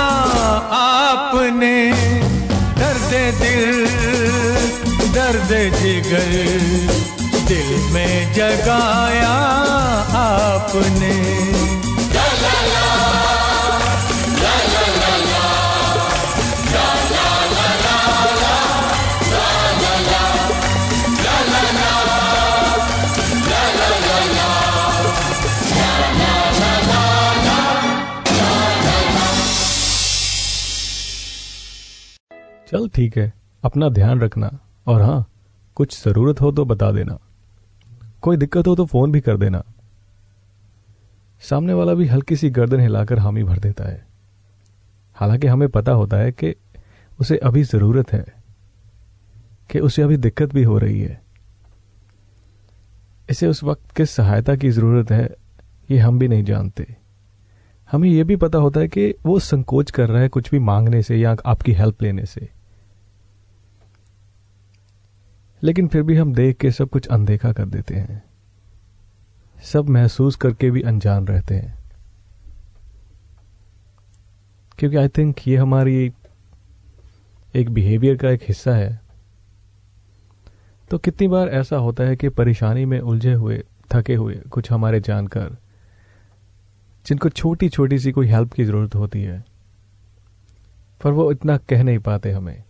आपने। 0.79 1.77
दर्द 2.79 3.13
दिल 3.41 3.87
दर्द 5.15 5.53
जिगर 5.77 6.33
दिल 7.49 7.71
में 7.93 8.33
जगाया 8.35 9.37
आपने। 10.23 11.15
चल 32.75 32.89
ठीक 32.89 33.19
है, 33.19 33.33
अपना 33.65 33.89
ध्यान 33.89 34.21
रखना, 34.21 34.59
और 34.87 35.03
हाँ 35.03 35.31
कुछ 35.75 36.05
ज़रूरत 36.05 36.41
हो 36.41 36.53
तो 36.53 36.65
बता 36.65 36.93
देना। 36.93 37.19
कोई 38.23 38.37
दिक्कत 38.37 38.67
हो 38.67 38.75
तो 38.75 38.85
फ़ोन 38.85 39.13
भी 39.13 39.21
कर 39.21 39.37
देना। 39.37 39.63
सामने 41.43 41.73
वाला 41.73 41.95
भी 41.95 42.07
हल्की 42.07 42.37
सी 42.37 42.51
गर्दन 42.51 42.81
हिलाकर 42.81 43.19
हामी 43.19 43.45
भर 43.45 43.59
देता 43.59 43.85
है। 43.85 44.07
हालाँकि 45.15 45.47
हमें 45.47 45.69
पता 45.69 45.93
होता 45.93 46.17
है 46.17 46.33
कि 46.33 46.55
उसे 47.21 47.37
अभी 47.37 47.63
ज़रूरत 47.63 48.13
है, 48.13 48.25
कि 49.71 49.79
उसे 49.79 50.03
अभी 50.03 50.17
दिक्कत 50.17 50.55
भी 50.55 50.63
हो 50.63 50.79
रही 50.79 51.01
है। 51.01 51.23
इसे 53.31 53.47
उस 53.47 53.65
वक्त 53.65 53.91
किस 53.91 54.11
सहायता 54.11 54.57
की 54.57 54.71
ज़रूरत 54.71 55.11
है, 55.11 55.29
ये 55.91 55.99
हम 55.99 56.19
भी 56.19 56.29
नहीं 56.29 56.45
जानते। 56.45 56.97
हमें 57.93 58.09
यह 58.09 58.25
भी 58.25 58.37
पता 58.37 58.59
होता 58.59 58.81
है 58.81 58.89
कि 58.89 59.15
वो 59.27 59.39
संकोच 59.39 59.91
कर 59.91 60.09
रहा 60.09 60.23
है 60.23 60.29
कुछ 60.29 60.51
भी 60.51 60.59
मांगने 60.59 61.03
से 61.03 61.17
या 61.17 61.37
आपकी 61.47 61.73
हेल्प 61.73 62.03
लेने 62.03 62.27
से। 62.27 62.54
लेकिन 65.65 65.89
फिर 65.89 66.03
भी 66.03 66.17
हम 66.17 66.35
देख 66.35 66.57
के 66.57 66.71
सब 66.71 66.89
कुछ 66.89 67.07
अनदेखा 67.07 67.53
कर 67.53 67.67
देते 67.67 67.95
हैं। 67.95 68.23
सब 69.63 69.89
महसूस 69.89 70.37
करके 70.37 70.71
भी 70.71 70.83
अनजान 70.83 71.27
रहते 71.27 71.55
हैं। 71.55 71.79
क्योंकि 74.79 74.97
आई 74.97 75.09
थिंक 75.09 75.37
ये 75.49 75.57
हमारी 75.57 76.13
एक 77.55 77.71
बिहेवियर 77.71 78.17
का 78.17 78.31
एक 78.31 78.43
हिस्सा 78.43 78.75
है। 78.75 79.01
तो 80.91 80.99
कितनी 80.99 81.29
बार 81.29 81.49
ऐसा 81.49 81.77
होता 81.77 82.05
है 82.05 82.17
कि 82.17 82.29
परेशानी 82.29 82.85
में 82.85 83.01
उलझे 83.01 83.33
हुए, 83.33 83.65
थके 83.93 84.15
हुए 84.15 84.35
कुछ 84.35 84.73
हमारे 84.73 85.01
जानकर, 85.01 85.57
जिनको 87.07 87.29
छोटी 87.29 87.69
छोटी 87.69 87.99
सी 87.99 88.13
कोई 88.13 88.27
हेल्प 88.27 88.53
की 88.53 88.65
ज़रूरत 88.65 88.95
होती 88.95 89.23
है, 89.23 89.45
पर 91.05 91.11
वो 91.11 91.33
इतना 91.33 91.57
कह 91.57 91.83
नहीं 91.83 91.99
पाते 91.99 92.33
हमें। 92.33 92.64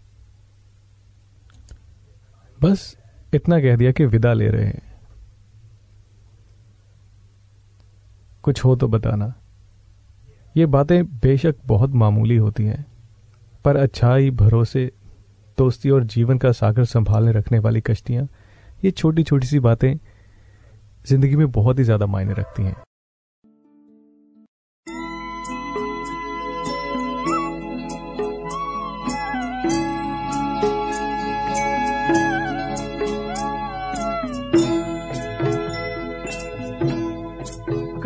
बस 2.58 2.96
इतना 3.34 3.60
कह 3.60 3.76
दिया 3.76 3.92
कि 3.92 4.06
विदा 4.06 4.32
ले 4.32 4.48
रहे 4.48 4.66
हैं। 4.66 4.82
कुछ 8.44 8.64
हो 8.64 8.74
तो 8.76 8.88
बताना। 8.88 9.32
ये 10.56 10.66
बातें 10.66 11.04
बेशक 11.20 11.56
बहुत 11.66 11.90
मामूली 11.90 12.36
होती 12.36 12.64
हैं, 12.64 12.84
पर 13.64 13.76
अच्छाई, 13.76 14.30
भरोसे, 14.30 14.90
दोस्ती 15.58 15.90
और 15.90 16.04
जीवन 16.04 16.38
का 16.38 16.52
सागर 16.52 16.84
संभालने 16.84 17.32
रखने 17.32 17.58
वाली 17.58 17.80
कश्तियाँ, 17.80 18.26
ये 18.84 18.90
छोटी 18.90 19.22
छोटी 19.22 19.46
सी 19.46 19.58
बातें 19.60 19.94
ज़िंदगी 21.06 21.36
में 21.36 21.50
बहुत 21.50 21.78
ही 21.78 21.84
ज़्यादा 21.84 22.06
मायने 22.06 22.34
रखती 22.34 22.62
हैं। 22.62 22.76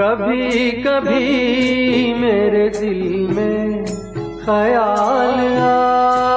कभी 0.00 0.70
कभी 0.82 2.12
मेरे 2.14 2.68
दिल 2.70 3.02
में 3.36 3.84
ख्याल 4.44 5.40
आता 5.58 6.27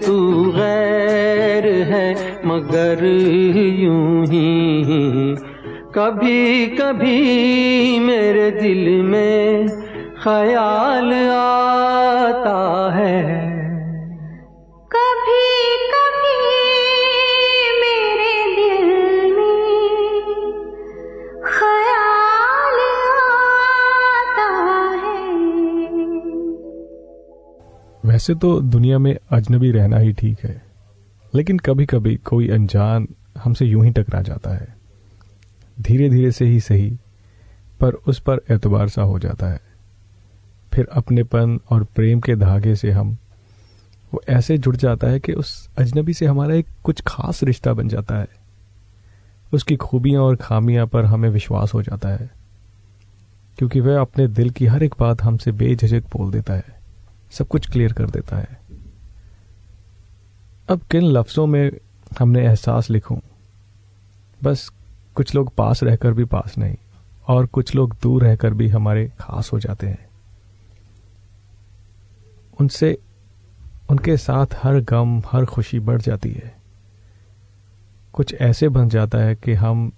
तू 0.00 0.18
गैर 0.52 1.66
है 1.90 2.06
मगर 2.46 3.04
यूँ 3.80 4.26
ही 4.26 5.36
कभी 5.94 6.66
वैसे 28.22 28.34
तो 28.34 28.60
दुनिया 28.60 28.98
में 28.98 29.16
अजनबी 29.32 29.70
रहना 29.72 29.98
ही 29.98 30.12
ठीक 30.12 30.40
है, 30.40 30.62
लेकिन 31.32 31.58
कभी 31.58 31.84
कभी 31.86 32.14
कोई 32.24 32.48
अनजान 32.48 33.06
हमसे 33.38 33.64
यूँ 33.66 33.84
ही 33.84 33.90
टकरा 33.90 34.20
जाता 34.20 34.50
है। 34.50 34.66
धीरे 35.76 36.08
धीरे 36.10 36.30
से 36.30 36.44
ही 36.44 36.60
सही, 36.60 36.90
पर 37.80 37.94
उस 38.06 38.20
पर 38.20 38.40
एतबार 38.50 38.88
सा 38.88 39.02
हो 39.02 39.18
जाता 39.18 39.46
है। 39.46 39.60
फिर 40.72 40.86
अपनेपन 40.92 41.58
और 41.70 41.84
प्रेम 41.84 42.20
के 42.20 42.36
धागे 42.36 42.74
से 42.76 42.90
हम, 42.90 43.16
वो 44.12 44.20
ऐसे 44.28 44.58
जुड़ 44.58 44.76
जाता 44.76 45.08
है 45.08 45.20
कि 45.20 45.32
उस 45.32 45.68
अजनबी 45.78 46.14
से 46.14 46.26
हमारा 46.26 46.54
एक 46.54 46.66
कुछ 46.82 47.00
खास 47.06 47.42
रिश्ता 47.42 47.72
बन 47.72 47.88
जाता 47.88 48.18
है। 48.18 48.28
उसकी 49.52 49.76
खूबियाँ 49.76 50.22
और 50.22 50.36
खामियाँ 50.36 50.86
पर 50.86 51.04
हमें 51.04 51.28
विश्वास 51.30 51.74
हो 51.74 51.82
जाता 51.82 52.08
है, 52.10 52.30
क्योंकि 53.58 53.80
वह 53.80 54.00
अपने 54.00 54.28
दिल 54.30 54.50
की 54.50 54.66
हर 54.66 54.82
एक 54.82 54.94
बात 55.00 55.22
हमसे 55.22 55.52
बेझिझक 55.54 56.04
बोल 56.12 56.30
देता 56.32 56.54
है। 56.54 56.80
सब 57.32 57.48
कुछ 57.48 57.70
क्लियर 57.70 57.92
कर 57.92 58.10
देता 58.10 58.36
है। 58.36 58.60
अब 60.68 60.80
किन 60.90 61.02
लफ्ज़ों 61.02 61.46
में 61.46 61.70
हमने 62.20 62.40
एहसास 62.40 62.90
लिखूं? 62.90 63.18
बस 64.42 64.70
कुछ 65.14 65.34
लोग 65.34 65.54
पास 65.54 65.82
रहकर 65.82 66.12
भी 66.12 66.24
पास 66.24 66.58
नहीं, 66.58 66.76
और 67.26 67.46
कुछ 67.46 67.74
लोग 67.74 67.96
दूर 68.02 68.24
रहकर 68.24 68.54
भी 68.54 68.68
हमारे 68.68 69.12
खास 69.20 69.52
हो 69.52 69.60
जाते 69.60 69.86
हैं। 69.86 70.06
उनसे, 72.60 72.98
उनके 73.90 74.16
साथ 74.16 74.46
हर 74.62 74.80
गम, 74.80 75.22
हर 75.30 75.44
खुशी 75.44 75.80
बढ़ 75.80 76.02
जाती 76.02 76.30
है। 76.30 76.54
कुछ 78.12 78.34
ऐसे 78.34 78.68
बन 78.68 78.88
जाता 78.88 79.18
है 79.18 79.34
कि 79.34 79.52
हम, 79.52 79.92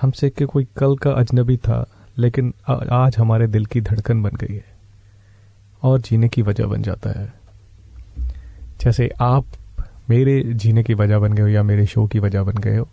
हमसे 0.00 0.30
कि 0.30 0.44
कोई 0.44 0.64
कल 0.76 0.96
का 0.96 1.10
अजनबी 1.10 1.56
था, 1.56 1.86
लेकिन 2.18 2.54
आज 2.92 3.18
हमारे 3.18 3.46
दिल 3.46 3.66
की 3.66 3.80
धड़कन 3.80 4.22
बन 4.22 4.30
गई 4.30 4.54
है। 4.54 4.69
और 5.82 6.00
जीने 6.00 6.28
की 6.28 6.42
वजह 6.42 6.66
बन 6.66 6.82
जाता 6.82 7.10
है। 7.20 7.32
जैसे 8.80 9.10
आप 9.20 9.44
मेरे 10.10 10.40
जीने 10.54 10.82
की 10.82 10.94
वजह 10.94 11.18
बन 11.18 11.32
गए 11.32 11.42
हो 11.42 11.48
या 11.48 11.62
मेरे 11.62 11.86
शो 11.86 12.06
की 12.06 12.18
वजह 12.18 12.42
बन 12.42 12.56
गए 12.58 12.76
हो 12.76 12.88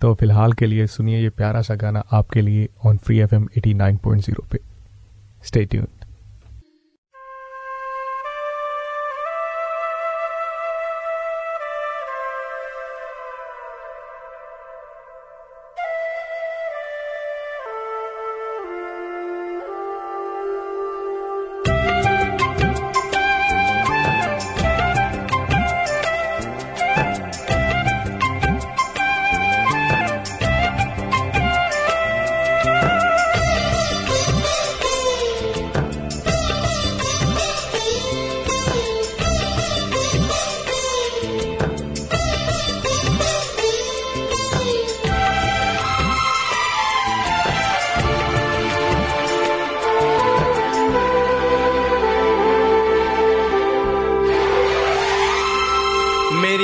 तो 0.00 0.14
फ़िलहाल 0.14 0.52
के 0.52 0.66
लिए 0.66 0.86
सुनिए 0.86 1.20
ये 1.22 1.28
प्यारा 1.30 1.62
सा 1.62 1.74
गाना 1.74 2.02
आपके 2.12 2.40
लिए 2.40 2.68
on 2.86 2.96
free 2.96 3.18
F 3.18 3.34
M 3.34 3.48
eighty 3.56 3.74
nine 3.74 3.96
point 3.96 4.22
zero 4.24 4.44
पे। 4.52 4.58
स्टे 5.44 5.64
ट्यून्ड 5.64 5.97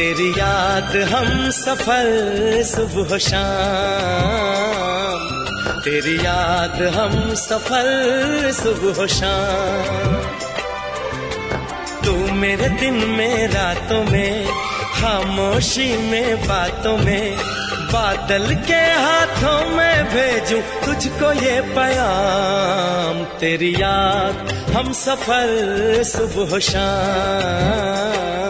तेरी 0.00 0.30
याद 0.30 0.96
हम 0.96 1.50
सफल 1.50 2.62
सुबह 2.64 3.18
शाम। 3.18 5.44
तेरी 5.80 6.16
याद 6.16 6.94
हम 6.94 7.34
सफल 7.34 8.50
सुबह 8.54 9.06
शाम। 9.06 10.40
तू 12.04 12.32
मेरे 12.32 12.68
दिन 12.68 12.94
में, 12.94 13.48
रातों 13.48 14.04
में, 14.04 14.48
खामोशी 15.00 15.96
में, 15.96 16.48
बातों 16.48 16.96
में, 16.96 17.38
बादल 17.92 18.54
के 18.54 18.74
हाथों 18.74 19.66
में 19.66 20.04
भेजूं 20.04 20.60
तुझको 20.60 21.32
ये 21.32 21.60
पैगाम। 21.60 23.24
तेरी 23.24 23.74
याद 23.74 24.66
हम 24.76 24.92
सफल 24.92 26.02
सुबह 26.06 26.58
शाम। 26.58 28.49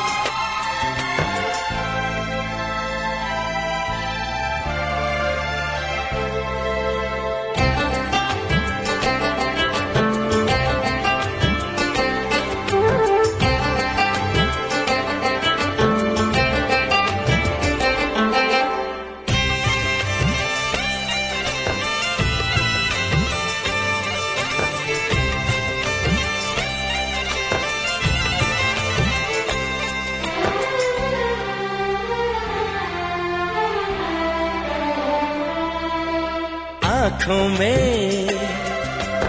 आँखों 37.21 37.47
में 37.59 38.27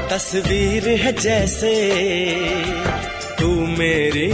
तस्वीर 0.09 0.88
है 0.88 1.12
जैसे, 1.12 1.72
तू 3.40 3.49
मेरी 3.78 4.28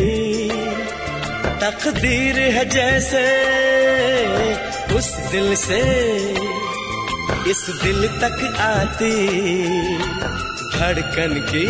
तकदीर 1.63 2.39
है 2.39 2.65
जैसे। 2.69 3.25
उस 4.95 5.11
दिल 5.33 5.55
से 5.55 5.81
इस 7.51 7.67
दिल 7.83 8.07
तक 8.23 8.57
आती 8.61 9.13
धड़कन 10.79 11.35
की 11.51 11.67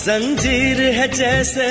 जंजीर 0.00 0.82
है 0.82 1.08
जैसे। 1.08 1.70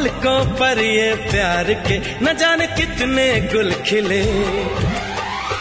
पलकों 0.00 0.44
पर 0.56 0.80
ये 0.80 1.14
प्यार 1.30 1.72
के 1.86 1.96
न 2.24 2.32
जाने 2.36 2.66
कितने 2.66 3.24
गुल 3.52 3.72
खिले। 3.86 4.22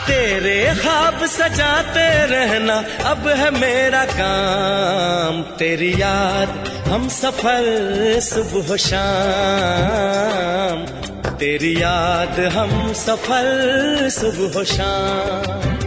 तेरे 0.08 0.76
ख्वाब 0.82 1.26
सजाते 1.26 2.08
रहना 2.26 2.76
अब 3.10 3.28
है 3.28 3.50
मेरा 3.52 4.06
काम। 4.12 5.42
तेरी 5.58 5.94
याद 6.02 6.68
हम 6.88 7.08
सफ़र 7.10 8.20
सुबह 8.20 8.76
शाम। 8.78 10.86
तेरी 11.36 11.82
याद 11.82 12.40
हम 12.54 12.94
सफ़र 12.94 14.10
सुबह 14.10 14.64
शाम। 14.64 15.78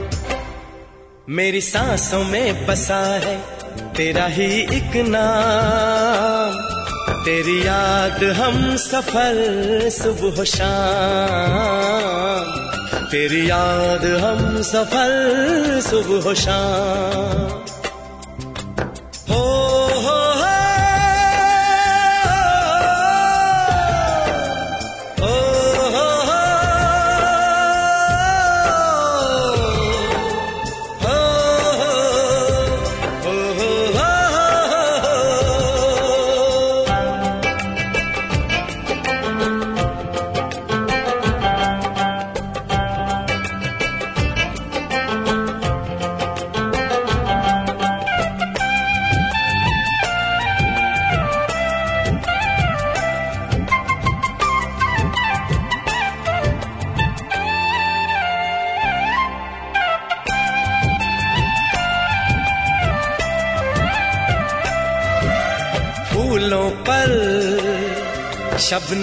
मेरी 1.29 1.61
सांसों 1.61 2.25
में 2.25 2.67
बसा 2.67 3.03
है 3.25 3.37
तेरा 3.97 4.27
ही 4.27 4.47
एक 4.77 4.97
नाम। 5.09 6.42
तेरी 7.25 7.67
याद 7.67 8.25
हम 8.25 8.77
सफ़र 8.77 9.37
सुबह 9.91 10.45
शाम। 10.45 10.73
तेरी 13.07 13.51
याद 13.51 14.05
हम 14.05 14.63
सफ़र 14.63 15.81
सुबह 15.81 16.35
शाम। 16.35 17.72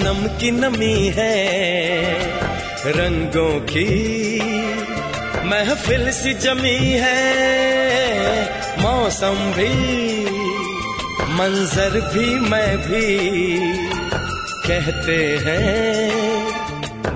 शबनम 0.10 0.28
की 0.38 0.52
नमी 0.52 1.14
है। 1.16 1.34
रंगों 2.92 3.60
की 3.60 4.40
महफिल 5.46 6.12
सी 6.12 6.34
जमी 6.34 6.80
है। 7.02 8.44
मौसम 8.82 9.36
भी, 9.58 9.70
मंजर 11.34 12.00
भी, 12.14 12.26
मैं 12.50 12.78
भी 12.78 13.06
कहते 14.68 15.20
हैं, 15.46 16.10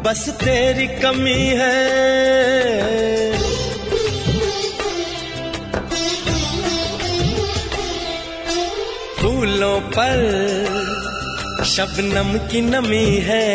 बस 0.04 0.30
तेरी 0.30 0.88
कमी 0.88 1.44
है। 1.56 1.82
फूलों 9.22 9.80
पर 9.80 10.73
शबनम 11.74 12.34
की 12.48 12.60
नमी 12.62 13.06
है 13.26 13.46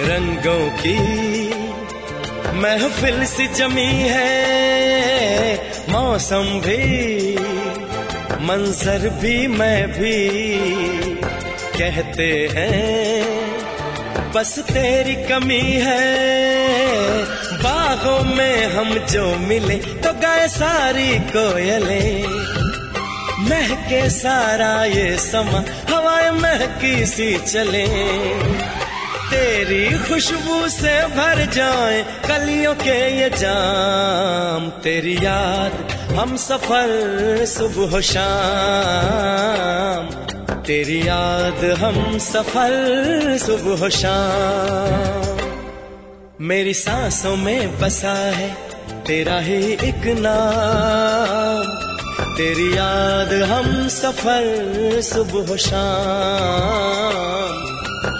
रंगों 0.00 0.62
की 0.78 0.94
महफिल 2.54 3.24
सी 3.24 3.46
जमी 3.46 3.92
है। 4.08 5.54
मौसम 5.88 6.48
भी, 6.64 7.36
मंजर 8.40 9.08
भी, 9.22 9.36
मैं 9.46 9.86
भी 9.92 10.16
कहते 11.78 12.30
हैं, 12.52 14.32
बस 14.32 14.58
तेरी 14.70 15.14
कमी 15.24 15.62
है। 15.84 16.02
बागों 17.62 18.22
में 18.34 18.66
हम 18.66 18.94
जो 19.06 19.26
मिले 19.38 19.76
तो 20.02 20.12
गाए 20.20 20.48
सारी 20.48 21.08
कोयलें। 21.30 22.26
महके 23.40 24.08
सारा 24.10 24.84
ये 24.84 25.16
समा 25.18 25.60
महकी 26.34 27.06
सी 27.06 27.38
चले। 27.38 27.86
तेरी 29.24 29.98
खुशबू 29.98 30.68
से 30.68 31.06
भर 31.06 31.52
जाए 31.52 32.02
कलियों 32.02 32.74
के 32.74 33.20
ये 33.20 33.30
जाम। 33.30 34.70
तेरी 34.70 35.14
याद 35.14 35.88
हम 36.12 36.36
सफ़र 36.36 37.46
सुबह 37.46 38.00
शाम। 38.00 40.32
तेरी 40.62 41.08
याद 41.08 41.78
हम 41.78 42.18
सफ़र 42.18 43.38
सुबह 43.38 43.88
शाम। 43.88 45.38
मेरी 46.40 46.74
सांसों 46.74 47.36
में 47.36 47.80
बसा 47.80 48.12
है, 48.12 48.56
तेरा 49.06 49.38
ही 49.38 49.72
एक 49.72 50.06
नाम। 50.06 51.43
तेरी 52.20 52.76
याद 52.76 53.32
हम 53.50 53.88
सफ़र 53.88 55.00
सुबह 55.02 55.56
शाम। 55.56 57.34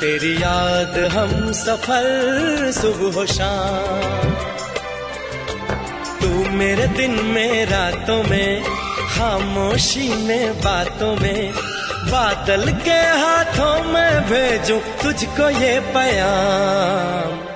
तेरी 0.01 0.43
याद 0.43 1.13
हम 1.13 1.53
सफ़र 1.53 2.73
सुबह 2.73 3.27
शाम। 3.27 4.31
तू 6.21 6.51
मेरे 6.51 6.87
दिन 6.87 7.11
में, 7.11 7.67
रातों 7.67 8.23
में, 8.23 8.65
खामोशी 9.17 10.09
में, 10.09 10.61
बातों 10.61 11.17
में, 11.17 11.53
बादल 12.11 12.73
के 12.73 12.91
हाथों 12.91 13.85
में 13.85 14.21
भेजूं 14.21 14.79
तुझको 14.79 15.51
ये 15.51 15.81
पैगाम। 15.81 17.54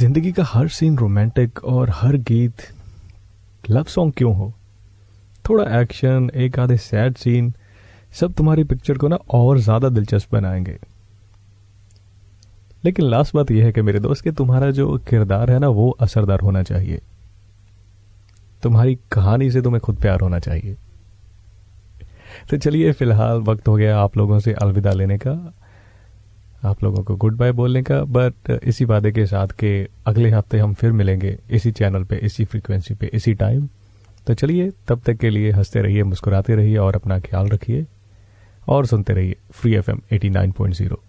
ज़िंदगी 0.00 0.32
का 0.32 0.44
हर 0.44 0.68
सीन 0.68 0.98
रोमांटिक 0.98 1.64
और 1.64 1.90
हर 1.90 2.16
गीत 2.16 2.52
लव 3.70 3.84
सॉन्ग 3.84 4.12
क्यों 4.16 4.36
हो? 4.36 4.52
थोड़ा 5.48 5.80
एक्शन 5.80 6.30
एक 6.34 6.58
आधे 6.58 6.76
सैड 6.76 7.16
सीन 7.16 7.54
सब 8.12 8.32
तुम्हारी 8.32 8.64
पिक्चर 8.64 8.98
को 8.98 9.08
ना 9.08 9.16
और 9.30 9.58
ज़्यादा 9.58 9.88
दिलचस्प 9.88 10.32
बनाएँगे। 10.32 10.78
लेकिन 12.84 13.04
लास्ट 13.04 13.34
बात 13.34 13.50
यह 13.50 13.64
है 13.64 13.72
कि 13.72 13.82
मेरे 13.82 14.00
दोस्त, 14.00 14.24
कि 14.24 14.30
तुम्हारा 14.30 14.70
जो 14.70 14.98
किरदार 14.98 15.50
है 15.50 15.58
ना, 15.58 15.68
वो 15.68 15.90
असरदार 15.90 16.40
होना 16.40 16.62
चाहिए। 16.62 17.00
तुम्हारी 18.62 18.98
कहानी 19.12 19.50
से 19.50 19.62
तुम्हें 19.62 19.80
खुद 19.80 19.96
प्यार 19.96 20.20
होना 20.20 20.38
चाहिए। 20.38 20.76
तो 22.50 22.56
चलिए, 22.56 22.92
फ़िलहाल 22.92 23.38
वक्त 23.38 23.68
हो 23.68 23.76
गया 23.76 23.98
आप 23.98 24.16
लोगों 24.16 24.38
से 24.38 24.52
अलविदा 24.52 24.92
लेने 24.92 25.18
का। 25.18 25.52
आप 26.64 26.82
लोगों 26.84 27.02
को 27.04 27.16
गुड 27.16 27.36
बाय 27.36 27.52
बोलने 27.52 27.82
का 27.82 28.00
बट 28.04 28.60
इसी 28.64 28.84
वादे 28.84 29.12
के 29.12 29.26
साथ 29.26 29.48
के 29.58 29.88
अगले 30.06 30.30
हफ़्ते 30.30 30.58
हम 30.58 30.74
फिर 30.74 30.92
मिलेंगे 30.92 31.36
इसी 31.50 31.70
चैनल 31.70 32.04
पे, 32.04 32.16
इसी 32.16 32.44
फ्रीक्वेंसी 32.44 32.94
पे, 32.94 33.06
इसी 33.06 33.34
टाइम 33.34 33.68
तो 34.26 34.34
चलिए, 34.34 34.70
तब 34.88 35.00
तक 35.06 35.16
के 35.16 35.30
लिए 35.30 35.50
हँसते 35.52 35.80
रहिए, 35.80 36.02
मुस्कुराते 36.02 36.54
रहिए 36.54 36.76
और 36.76 36.94
अपना 36.94 37.18
ख्याल 37.20 37.48
रखिए 37.48 37.86
और 38.68 38.86
सुनते 38.86 39.12
रहिए 39.12 39.36
free 39.52 39.74
F 39.74 39.90
M 39.90 40.00
eighty 40.12 40.30
nine 40.30 40.52
point 40.52 40.74
zero 40.74 41.02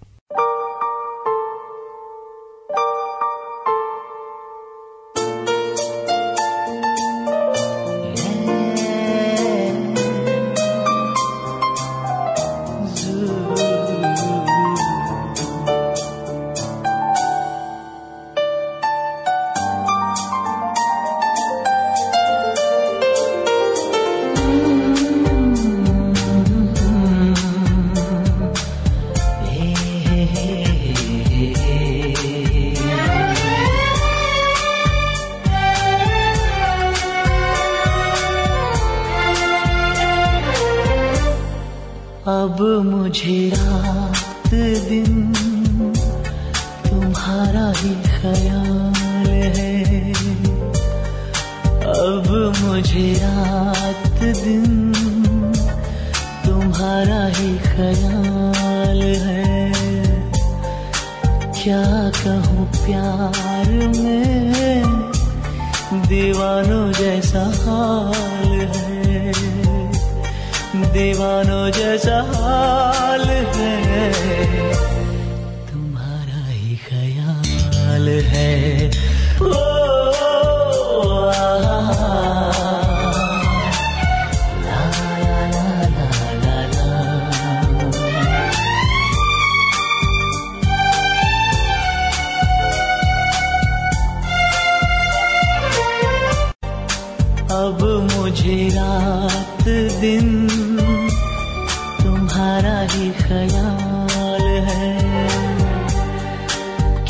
ख्याल 103.12 104.48
है? 104.48 104.98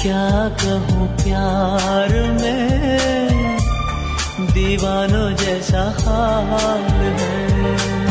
क्या 0.02 0.50
कहूँ 0.50 1.08
प्यार 1.08 2.10
में? 2.42 3.58
दीवानों 4.42 5.36
जैसा 5.36 5.82
हाल 5.82 7.04
है। 7.04 8.07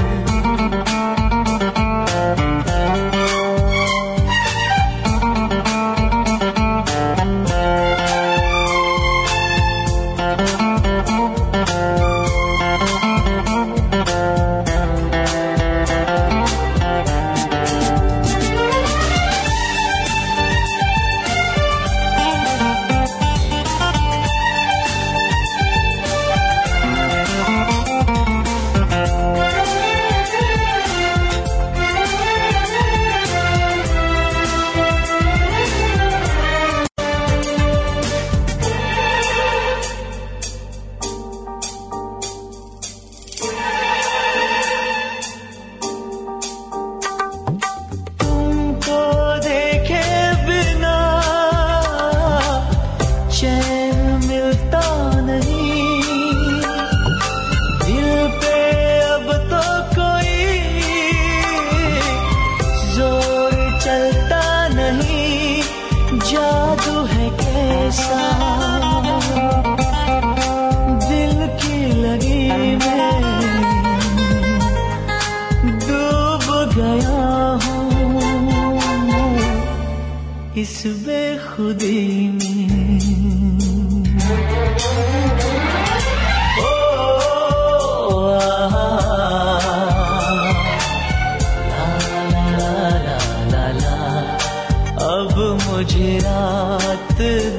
रात 96.18 97.12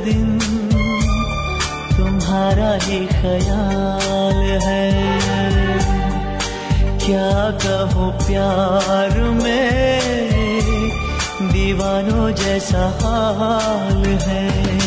दिन 0.05 0.39
तुम्हारा 1.97 2.71
ही 2.83 2.99
ख्याल 3.07 4.41
है। 4.63 4.87
क्या 7.05 7.51
कहो 7.65 8.11
प्यार 8.11 9.19
में 9.19 10.29
दीवानों 11.41 12.31
जैसा 12.31 12.85
हाल 13.01 14.05
है। 14.05 14.86